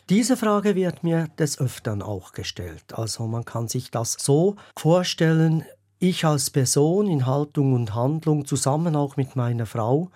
Diese 0.08 0.36
Frage 0.36 0.74
wird 0.74 1.04
mir 1.04 1.28
des 1.38 1.58
Öfteren 1.58 2.02
auch 2.02 2.32
gestellt. 2.32 2.84
Also 2.94 3.26
man 3.26 3.44
kann 3.44 3.68
sich 3.68 3.90
das 3.90 4.16
so 4.18 4.56
vorstellen, 4.76 5.64
ich 5.98 6.24
als 6.24 6.50
Person 6.50 7.06
in 7.06 7.26
Haltung 7.26 7.74
und 7.74 7.94
Handlung 7.94 8.46
zusammen 8.46 8.96
auch 8.96 9.16
mit 9.16 9.36
meiner 9.36 9.66
Frau 9.66 10.10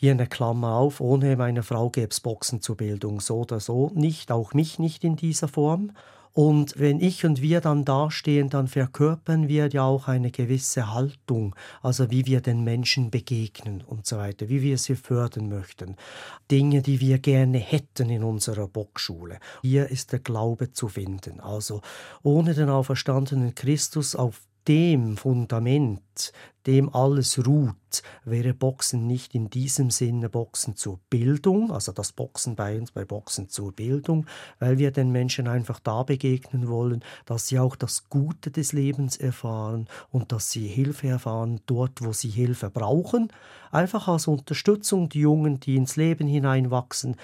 hier 0.00 0.12
eine 0.12 0.26
Klammer 0.26 0.76
auf, 0.76 1.02
ohne 1.02 1.36
meine 1.36 1.62
Frau 1.62 1.90
gäbe 1.90 2.08
es 2.08 2.20
Boxen 2.20 2.62
zur 2.62 2.78
Bildung, 2.78 3.20
so 3.20 3.40
oder 3.40 3.60
so, 3.60 3.90
nicht, 3.94 4.32
auch 4.32 4.54
mich 4.54 4.78
nicht 4.78 5.04
in 5.04 5.14
dieser 5.14 5.46
Form. 5.46 5.92
Und 6.32 6.78
wenn 6.78 7.00
ich 7.00 7.26
und 7.26 7.42
wir 7.42 7.60
dann 7.60 7.84
dastehen, 7.84 8.48
dann 8.48 8.66
verkörpern 8.66 9.48
wir 9.48 9.68
ja 9.68 9.82
auch 9.82 10.08
eine 10.08 10.30
gewisse 10.30 10.94
Haltung, 10.94 11.54
also 11.82 12.10
wie 12.10 12.24
wir 12.24 12.40
den 12.40 12.64
Menschen 12.64 13.10
begegnen 13.10 13.82
und 13.82 14.06
so 14.06 14.16
weiter, 14.16 14.48
wie 14.48 14.62
wir 14.62 14.78
sie 14.78 14.96
fördern 14.96 15.50
möchten. 15.50 15.96
Dinge, 16.50 16.80
die 16.80 17.00
wir 17.00 17.18
gerne 17.18 17.58
hätten 17.58 18.08
in 18.08 18.24
unserer 18.24 18.68
Bockschule. 18.68 19.38
Hier 19.60 19.90
ist 19.90 20.12
der 20.12 20.20
Glaube 20.20 20.72
zu 20.72 20.88
finden. 20.88 21.40
Also 21.40 21.82
ohne 22.22 22.54
den 22.54 22.70
auferstandenen 22.70 23.54
Christus 23.54 24.16
auf 24.16 24.40
dem 24.68 25.16
Fundament, 25.16 26.32
dem 26.66 26.94
alles 26.94 27.46
ruht, 27.46 28.02
wäre 28.24 28.52
Boxen 28.52 29.06
nicht 29.06 29.34
in 29.34 29.48
diesem 29.48 29.90
Sinne 29.90 30.28
Boxen 30.28 30.76
zur 30.76 31.00
Bildung, 31.08 31.72
also 31.72 31.92
das 31.92 32.12
Boxen 32.12 32.54
bei 32.54 32.78
uns 32.78 32.92
bei 32.92 33.04
Boxen 33.04 33.48
zur 33.48 33.72
Bildung, 33.72 34.26
weil 34.58 34.78
wir 34.78 34.90
den 34.90 35.10
Menschen 35.10 35.48
einfach 35.48 35.80
da 35.80 36.02
begegnen 36.02 36.68
wollen, 36.68 37.02
dass 37.24 37.48
sie 37.48 37.58
auch 37.58 37.76
das 37.76 38.08
Gute 38.10 38.50
des 38.50 38.72
Lebens 38.72 39.16
erfahren 39.16 39.88
und 40.10 40.32
dass 40.32 40.50
sie 40.50 40.66
Hilfe 40.66 41.08
erfahren 41.08 41.60
dort, 41.66 42.04
wo 42.04 42.12
sie 42.12 42.28
Hilfe 42.28 42.68
brauchen, 42.70 43.32
einfach 43.70 44.08
als 44.08 44.26
Unterstützung 44.26 45.08
die 45.08 45.20
Jungen, 45.20 45.60
die 45.60 45.76
ins 45.76 45.96
Leben 45.96 46.28
hineinwachsen, 46.28 47.16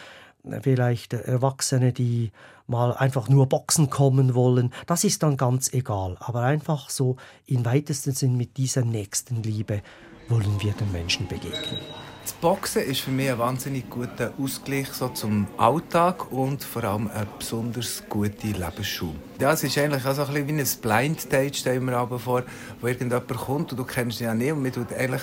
vielleicht 0.63 1.13
Erwachsene, 1.13 1.93
die 1.93 2.33
mal 2.67 2.93
einfach 2.95 3.29
nur 3.29 3.47
boxen 3.47 3.91
kommen 3.91 4.35
wollen, 4.35 4.73
das 4.87 5.05
ist 5.05 5.23
dann 5.23 5.37
ganz 5.37 5.73
egal. 5.73 6.17
Aber 6.21 6.43
einfach 6.43 6.91
so 6.91 7.17
im 7.47 7.65
weitesten 7.65 8.13
Sinn 8.13 8.37
mit 8.37 8.57
dieser 8.57 8.85
Nächstenliebe 8.85 9.83
wollen 10.29 10.61
wir 10.61 10.73
den 10.73 10.91
Menschen 10.93 11.29
begegnen. 11.29 11.79
Das 12.27 12.33
Boxen 12.33 12.83
ist 12.83 13.03
für 13.03 13.13
mich 13.13 13.31
ein 13.31 13.39
wahnsinnig 13.39 13.89
guter 13.89 14.33
Ausgleich 14.37 14.89
so 14.89 15.11
zum 15.11 15.47
Alltag 15.59 16.33
und 16.33 16.65
vor 16.65 16.83
allem 16.83 17.09
eine 17.09 17.25
besonders 17.39 18.03
gute 18.09 18.49
Lebensschule. 18.49 19.15
Ja, 19.39 19.53
es 19.53 19.63
ist 19.63 19.79
eigentlich 19.79 20.05
auch 20.05 20.13
so 20.13 20.23
ein 20.23 20.33
bisschen 20.33 20.49
wie 20.49 20.61
ein 20.61 20.81
Blind 20.83 21.33
Date, 21.33 21.55
stellen 21.55 21.85
wir 21.85 21.97
aber 21.97 22.19
vor, 22.19 22.43
wo 22.81 22.89
irgendjemand 22.89 23.29
kommt 23.29 23.71
und 23.71 23.79
du 23.79 23.85
kennst 23.85 24.21
ihn 24.21 24.25
ja 24.25 24.35
nicht 24.35 24.77
und 24.77 24.93
eigentlich, 24.93 25.23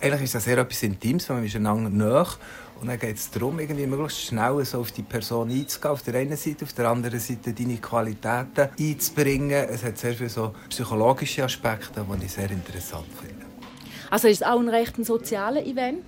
eigentlich 0.00 0.22
ist 0.22 0.36
das 0.36 0.44
sehr 0.44 0.58
etwas 0.58 0.80
Intimes, 0.84 1.28
weil 1.28 1.38
man 1.38 1.46
ist 1.46 1.56
einander 1.56 1.90
nach 1.90 2.38
und 2.84 2.90
dann 2.90 2.98
geht 2.98 3.16
es 3.16 3.30
darum, 3.30 3.58
irgendwie 3.58 3.86
möglichst 3.86 4.26
schnell 4.26 4.62
so 4.62 4.80
auf 4.80 4.92
die 4.92 5.02
Person 5.02 5.50
einzugehen, 5.50 5.90
auf 5.90 6.02
der 6.02 6.16
einen 6.16 6.36
Seite, 6.36 6.66
auf 6.66 6.74
der 6.74 6.90
anderen 6.90 7.18
Seite 7.18 7.54
deine 7.54 7.78
Qualitäten 7.78 8.68
einzubringen. 8.78 9.68
Es 9.70 9.82
hat 9.82 9.96
sehr 9.96 10.12
viele 10.12 10.28
so 10.28 10.52
psychologische 10.68 11.44
Aspekte, 11.44 12.04
die 12.06 12.26
ich 12.26 12.32
sehr 12.32 12.50
interessant 12.50 13.06
finde. 13.18 13.46
Also 14.10 14.28
es 14.28 14.34
ist 14.34 14.46
auch 14.46 14.60
ein 14.60 14.68
recht 14.68 14.98
ein 14.98 15.04
soziales 15.04 15.64
Event 15.64 16.04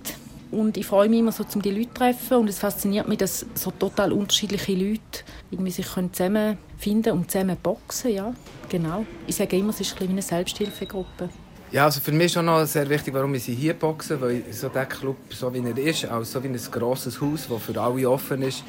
und 0.51 0.77
ich 0.77 0.85
freue 0.85 1.09
mich 1.09 1.17
immer 1.17 1.31
so, 1.31 1.43
um 1.51 1.63
die 1.63 1.71
Leute 1.71 1.87
zu 1.87 1.93
treffen. 1.95 2.37
Und 2.37 2.47
es 2.47 2.59
fasziniert 2.59 3.07
mich, 3.07 3.17
dass 3.17 3.43
so 3.55 3.71
total 3.71 4.11
unterschiedliche 4.11 4.73
Leute 4.73 5.23
irgendwie 5.49 5.71
sich 5.71 5.87
zusammenfinden 5.87 7.13
und 7.13 7.31
zusammen 7.31 7.57
boxen. 7.57 8.11
Ja, 8.11 8.35
genau. 8.69 9.03
Ich 9.25 9.35
sage 9.35 9.57
immer, 9.57 9.71
es 9.71 9.81
ist 9.81 9.99
ein 9.99 10.09
eine 10.09 10.21
Selbsthilfegruppe. 10.21 11.29
Ja, 11.69 11.83
also 11.83 11.99
für 11.99 12.13
mich 12.13 12.27
ist 12.27 12.37
auch 12.37 12.43
noch 12.43 12.65
sehr 12.65 12.87
wichtig, 12.87 13.13
warum 13.13 13.35
ich 13.35 13.43
hier 13.43 13.73
boxen, 13.73 14.21
weil 14.21 14.41
so 14.51 14.69
der 14.69 14.85
Club, 14.85 15.17
so 15.31 15.53
wie 15.53 15.59
er 15.59 15.77
ist, 15.77 16.05
als 16.05 16.31
so 16.31 16.41
wie 16.41 16.47
ein 16.47 16.57
grosses 16.71 17.19
Haus, 17.19 17.47
das 17.49 17.61
für 17.61 17.81
alle 17.81 18.09
offen 18.09 18.41
ist, 18.41 18.63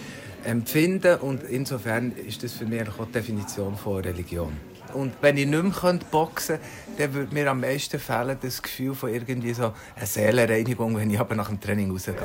empfinden. 0.45 1.17
Und 1.21 1.45
insofern 1.45 2.11
ist 2.27 2.43
das 2.43 2.55
für 2.55 2.67
mich 2.67 2.83
auch 2.89 3.07
die 3.07 3.13
Definition 3.13 3.77
von 3.77 4.03
Religion. 4.03 4.53
Und 4.95 5.13
wenn 5.21 5.37
ich 5.37 5.47
nicht 5.47 5.63
mehr 5.63 5.99
boxen 6.11 6.57
könnte, 6.57 6.99
dann 6.99 7.15
würde 7.15 7.35
mir 7.35 7.49
am 7.51 7.61
meisten 7.61 8.01
fehlen 8.01 8.37
das 8.41 8.61
Gefühl 8.61 8.95
von 8.97 9.15
irgendwie 9.15 9.55
so 9.55 9.73
einer 9.95 10.07
Seelenreinigung, 10.07 10.97
wenn 10.97 11.11
ich 11.11 11.21
aber 11.21 11.37
nach 11.37 11.49
dem 11.49 11.61
Training 11.61 11.93
rausgehe. 11.93 12.17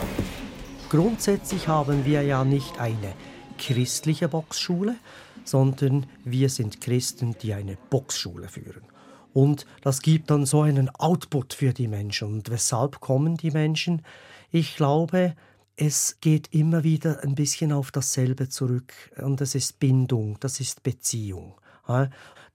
grundsätzlich 0.90 1.68
haben 1.68 2.04
wir 2.04 2.24
ja 2.24 2.44
nicht 2.44 2.80
eine 2.80 3.14
christliche 3.60 4.28
Boxschule, 4.28 4.96
sondern 5.44 6.08
wir 6.24 6.50
sind 6.50 6.82
Christen, 6.82 7.36
die 7.42 7.54
eine 7.54 7.78
Boxschule 7.90 8.48
führen. 8.48 8.93
Und 9.34 9.66
das 9.82 10.02
gibt 10.02 10.30
dann 10.30 10.46
so 10.46 10.62
einen 10.62 10.90
Output 10.90 11.54
für 11.54 11.74
die 11.74 11.88
Menschen. 11.88 12.28
Und 12.28 12.50
weshalb 12.50 13.00
kommen 13.00 13.36
die 13.36 13.52
Menschen? 13.52 14.04
Ich 14.52 14.76
glaube, 14.76 15.36
es 15.76 16.20
geht 16.22 16.54
immer 16.54 16.84
wieder 16.84 17.24
ein 17.24 17.36
bisschen 17.36 17.72
auf 17.72 17.92
dasselbe 17.92 18.50
zurück. 18.50 18.94
Und 19.18 19.42
das 19.42 19.56
ist 19.56 19.80
Bindung, 19.80 20.38
das 20.40 20.60
ist 20.60 20.84
Beziehung. 20.84 21.56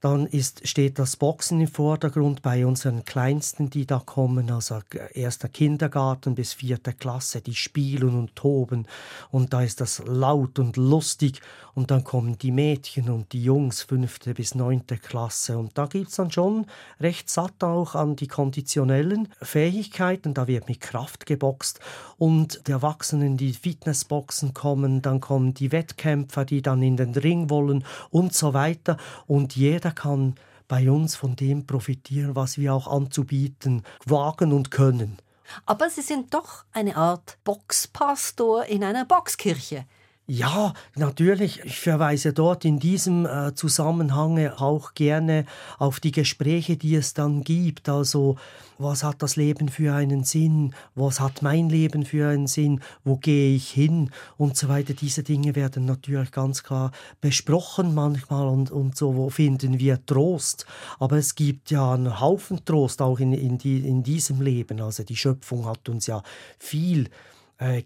Dann 0.01 0.27
ist, 0.27 0.65
steht 0.67 0.97
das 0.97 1.17
Boxen 1.17 1.59
im 1.59 1.67
Vordergrund 1.67 2.41
bei 2.41 2.65
unseren 2.65 3.03
Kleinsten, 3.03 3.69
die 3.69 3.85
da 3.85 3.99
kommen, 3.99 4.49
also 4.49 4.79
erster 5.13 5.49
Kindergarten 5.49 6.35
bis 6.35 6.53
vierte 6.53 6.93
Klasse, 6.93 7.41
die 7.41 7.55
spielen 7.55 8.17
und 8.17 8.35
toben. 8.35 8.87
Und 9.29 9.51
da 9.51 9.61
ist 9.61 9.81
das 9.81 10.01
laut 10.05 10.57
und 10.57 10.77
lustig. 10.77 11.41
Und 11.73 11.91
dann 11.91 12.03
kommen 12.03 12.37
die 12.37 12.51
Mädchen 12.51 13.09
und 13.09 13.31
die 13.31 13.43
Jungs 13.43 13.83
fünfte 13.83 14.33
bis 14.33 14.55
neunte 14.55 14.97
Klasse. 14.97 15.57
Und 15.57 15.77
da 15.77 15.85
gibt 15.85 16.09
es 16.09 16.15
dann 16.15 16.31
schon 16.31 16.65
recht 16.99 17.29
satt 17.29 17.63
auch 17.63 17.95
an 17.95 18.15
die 18.15 18.27
konditionellen 18.27 19.29
Fähigkeiten, 19.41 20.33
da 20.33 20.47
wird 20.47 20.67
mit 20.67 20.81
Kraft 20.81 21.25
geboxt. 21.25 21.79
Und 22.17 22.67
die 22.67 22.71
Erwachsenen, 22.71 23.37
die 23.37 23.53
Fitnessboxen 23.53 24.53
kommen, 24.53 25.01
dann 25.01 25.21
kommen 25.21 25.53
die 25.53 25.71
Wettkämpfer, 25.71 26.43
die 26.43 26.61
dann 26.61 26.81
in 26.81 26.97
den 26.97 27.13
Ring 27.15 27.49
wollen 27.49 27.85
und 28.09 28.33
so 28.33 28.53
weiter. 28.53 28.97
Und 29.25 29.55
jeder 29.55 29.88
kann 29.91 30.35
bei 30.67 30.89
uns 30.89 31.15
von 31.15 31.35
dem 31.35 31.65
profitieren, 31.65 32.35
was 32.35 32.57
wir 32.57 32.73
auch 32.73 32.87
anzubieten 32.87 33.83
wagen 34.05 34.53
und 34.53 34.71
können. 34.71 35.17
Aber 35.65 35.89
Sie 35.89 36.01
sind 36.01 36.33
doch 36.33 36.63
eine 36.71 36.95
Art 36.95 37.37
Boxpastor 37.43 38.65
in 38.65 38.83
einer 38.83 39.05
Boxkirche. 39.05 39.85
Ja, 40.31 40.75
natürlich. 40.95 41.59
Ich 41.65 41.79
verweise 41.79 42.33
dort 42.33 42.63
in 42.63 42.77
diesem 42.77 43.25
äh, 43.25 43.55
Zusammenhang 43.55 44.37
auch 44.57 44.93
gerne 44.93 45.45
auf 45.79 45.99
die 45.99 46.11
Gespräche, 46.11 46.77
die 46.77 46.93
es 46.93 47.15
dann 47.15 47.43
gibt. 47.43 47.89
Also, 47.89 48.35
was 48.77 49.03
hat 49.03 49.23
das 49.23 49.37
Leben 49.37 49.69
für 49.69 49.95
einen 49.95 50.23
Sinn? 50.23 50.75
Was 50.93 51.19
hat 51.19 51.41
mein 51.41 51.67
Leben 51.67 52.05
für 52.05 52.29
einen 52.29 52.45
Sinn? 52.45 52.81
Wo 53.03 53.17
gehe 53.17 53.55
ich 53.55 53.71
hin? 53.71 54.11
Und 54.37 54.55
so 54.55 54.69
weiter. 54.69 54.93
Diese 54.93 55.23
Dinge 55.23 55.55
werden 55.55 55.85
natürlich 55.85 56.29
ganz 56.29 56.61
klar 56.61 56.91
besprochen 57.21 57.95
manchmal 57.95 58.49
und, 58.49 58.69
und 58.69 58.95
so, 58.95 59.15
wo 59.15 59.31
finden 59.31 59.79
wir 59.79 60.05
Trost. 60.05 60.67
Aber 60.99 61.17
es 61.17 61.33
gibt 61.33 61.71
ja 61.71 61.95
einen 61.95 62.19
Haufen 62.19 62.63
Trost 62.65 63.01
auch 63.01 63.17
in, 63.17 63.33
in, 63.33 63.57
die, 63.57 63.79
in 63.79 64.03
diesem 64.03 64.43
Leben. 64.43 64.79
Also, 64.79 65.01
die 65.01 65.15
Schöpfung 65.15 65.65
hat 65.65 65.89
uns 65.89 66.05
ja 66.05 66.21
viel 66.59 67.09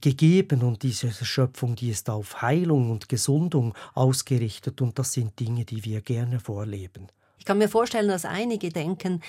gegeben 0.02 0.62
und 0.62 0.84
diese 0.84 1.12
Schöpfung, 1.12 1.76
die 1.76 1.90
ist 1.90 2.10
auf 2.10 2.42
Heilung 2.42 2.92
und 2.92 3.10
Gesundung 3.10 3.74
ausgerichtet 3.96 4.82
und 4.82 5.00
das 5.00 5.14
sind 5.14 5.40
Dinge, 5.40 5.66
die 5.66 5.84
wir 5.84 6.02
gerne 6.02 6.40
vorleben. 6.40 7.08
Ich 7.44 7.46
kann 7.46 7.58
mir 7.58 7.68
vorstellen, 7.68 8.08
dass 8.08 8.24
einige 8.24 8.70
denken, 8.70 9.22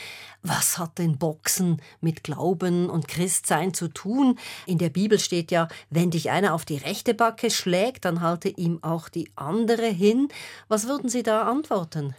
was 0.45 0.79
hat 0.79 0.99
denn 0.99 1.19
Boxen 1.19 1.83
mit 2.01 2.23
Glauben 2.23 2.89
und 2.89 3.09
Christsein 3.09 3.75
zu 3.75 3.89
tun? 3.89 4.39
In 4.67 4.79
der 4.79 4.91
Bibel 4.91 5.19
steht 5.19 5.51
ja, 5.51 5.67
wenn 5.91 6.13
dich 6.13 6.31
einer 6.31 6.55
auf 6.55 6.65
die 6.65 6.77
rechte 6.77 7.13
Backe 7.13 7.51
schlägt, 7.51 8.05
dann 8.05 8.21
halte 8.21 8.51
ihm 8.51 8.79
auch 8.85 9.09
die 9.09 9.33
andere 9.35 9.89
hin. 9.89 10.29
Was 10.69 10.87
würden 10.87 11.09
Sie 11.09 11.25
da 11.25 11.43
antworten? 11.49 12.15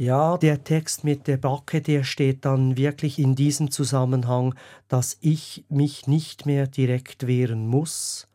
Ja, 0.00 0.38
der 0.38 0.64
Text 0.64 1.04
mit 1.04 1.26
der 1.26 1.36
Backe, 1.36 1.82
der 1.82 2.04
steht 2.04 2.46
dann 2.46 2.78
wirklich 2.78 3.18
in 3.18 3.34
diesem 3.34 3.70
Zusammenhang, 3.70 4.54
dass 4.88 5.18
ich 5.20 5.66
mich 5.68 6.06
nicht 6.06 6.46
mehr 6.46 6.66
direkt 6.66 7.26
wehren 7.26 7.66
muss. 7.68 8.26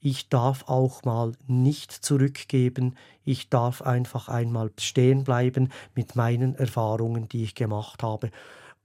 Ich 0.00 0.28
darf 0.28 0.68
auch 0.68 1.02
mal 1.04 1.32
nicht 1.46 1.92
zurückgeben. 1.92 2.94
Ich 3.24 3.48
darf 3.48 3.80
einfach 3.80 4.28
einmal 4.28 4.70
stehen 4.78 5.24
bleiben 5.24 5.70
mit 5.94 6.14
meinen 6.14 6.56
Erfahrungen, 6.56 7.26
die 7.26 7.44
ich 7.44 7.54
gemacht 7.54 8.02
habe. 8.02 8.30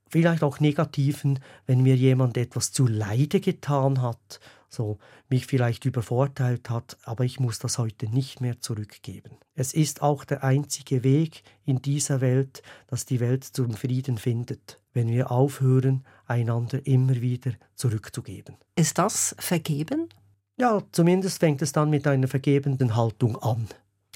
Vielleicht 0.10 0.44
auch 0.44 0.60
negativen, 0.60 1.40
wenn 1.66 1.82
mir 1.82 1.96
jemand 1.96 2.38
etwas 2.38 2.72
zu 2.72 2.88
Leide 2.88 3.40
getan 3.40 4.02
hat 4.02 4.40
so 4.70 5.00
mich 5.28 5.46
vielleicht 5.48 5.86
übervorteilt 5.86 6.70
hat, 6.70 6.98
aber 7.04 7.26
ich 7.26 7.40
muss 7.40 7.60
das 7.60 7.78
heute 7.78 8.08
nicht 8.08 8.40
mehr 8.40 8.62
zurückgeben. 8.62 9.32
Es 9.56 9.74
ist 9.74 10.02
auch 10.02 10.24
der 10.24 10.44
einzige 10.44 11.04
Weg 11.04 11.44
in 11.66 11.82
dieser 11.82 12.22
Welt, 12.22 12.62
dass 12.88 13.06
die 13.06 13.20
Welt 13.20 13.44
zum 13.44 13.74
Frieden 13.74 14.18
findet, 14.18 14.80
wenn 14.94 15.10
wir 15.10 15.32
aufhören, 15.32 16.06
einander 16.26 16.86
immer 16.86 17.20
wieder 17.22 17.52
zurückzugeben. 17.76 18.56
Ist 18.76 18.98
das 18.98 19.36
vergeben? 19.40 20.10
Ja, 20.58 20.84
zumindest 20.92 21.40
fängt 21.40 21.62
es 21.62 21.72
dann 21.72 21.90
mit 21.90 22.06
einer 22.06 22.28
vergebenden 22.28 22.96
Haltung 22.96 23.38
an. 23.38 23.68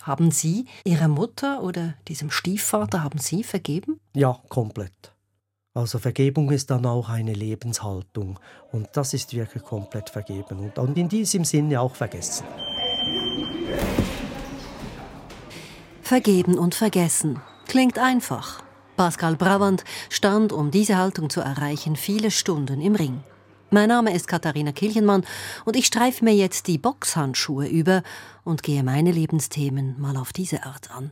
Haben 0.02 0.32
Sie 0.32 0.66
Ihrer 0.84 1.08
Mutter 1.08 1.64
oder 1.64 1.94
diesem 2.10 2.30
Stiefvater, 2.30 3.04
haben 3.04 3.20
Sie 3.20 3.44
vergeben? 3.44 4.00
Ja, 4.14 4.42
komplett. 4.50 5.13
Also 5.76 5.98
Vergebung 5.98 6.52
ist 6.52 6.70
dann 6.70 6.86
auch 6.86 7.10
eine 7.10 7.34
Lebenshaltung 7.34 8.40
und 8.72 8.90
das 8.94 9.16
ist 9.16 9.34
wirklich 9.34 9.64
komplett 9.64 10.12
vergeben 10.12 10.72
und 10.76 10.98
in 11.00 11.10
diesem 11.10 11.46
Sinne 11.46 11.82
auch 11.82 11.96
vergessen. 11.96 12.46
Vergeben 16.04 16.60
und 16.60 16.76
vergessen 16.76 17.42
klingt 17.68 17.98
einfach. 17.98 18.62
Pascal 18.98 19.36
Bravant 19.36 19.84
stand, 20.12 20.54
um 20.54 20.70
diese 20.70 20.98
Haltung 20.98 21.32
zu 21.32 21.42
erreichen, 21.42 21.96
viele 21.96 22.30
Stunden 22.30 22.80
im 22.80 22.94
Ring. 22.94 23.24
Mein 23.72 23.90
Name 23.90 24.14
ist 24.14 24.28
Katharina 24.28 24.74
Kilchenmann 24.74 25.26
und 25.66 25.76
ich 25.76 25.88
streife 25.88 26.24
mir 26.24 26.36
jetzt 26.36 26.68
die 26.68 26.78
Boxhandschuhe 26.78 27.68
über 27.68 28.04
und 28.44 28.62
gehe 28.62 28.84
meine 28.84 29.12
Lebensthemen 29.12 30.00
mal 30.00 30.18
auf 30.18 30.34
diese 30.34 30.66
Art 30.66 30.92
an. 30.92 31.12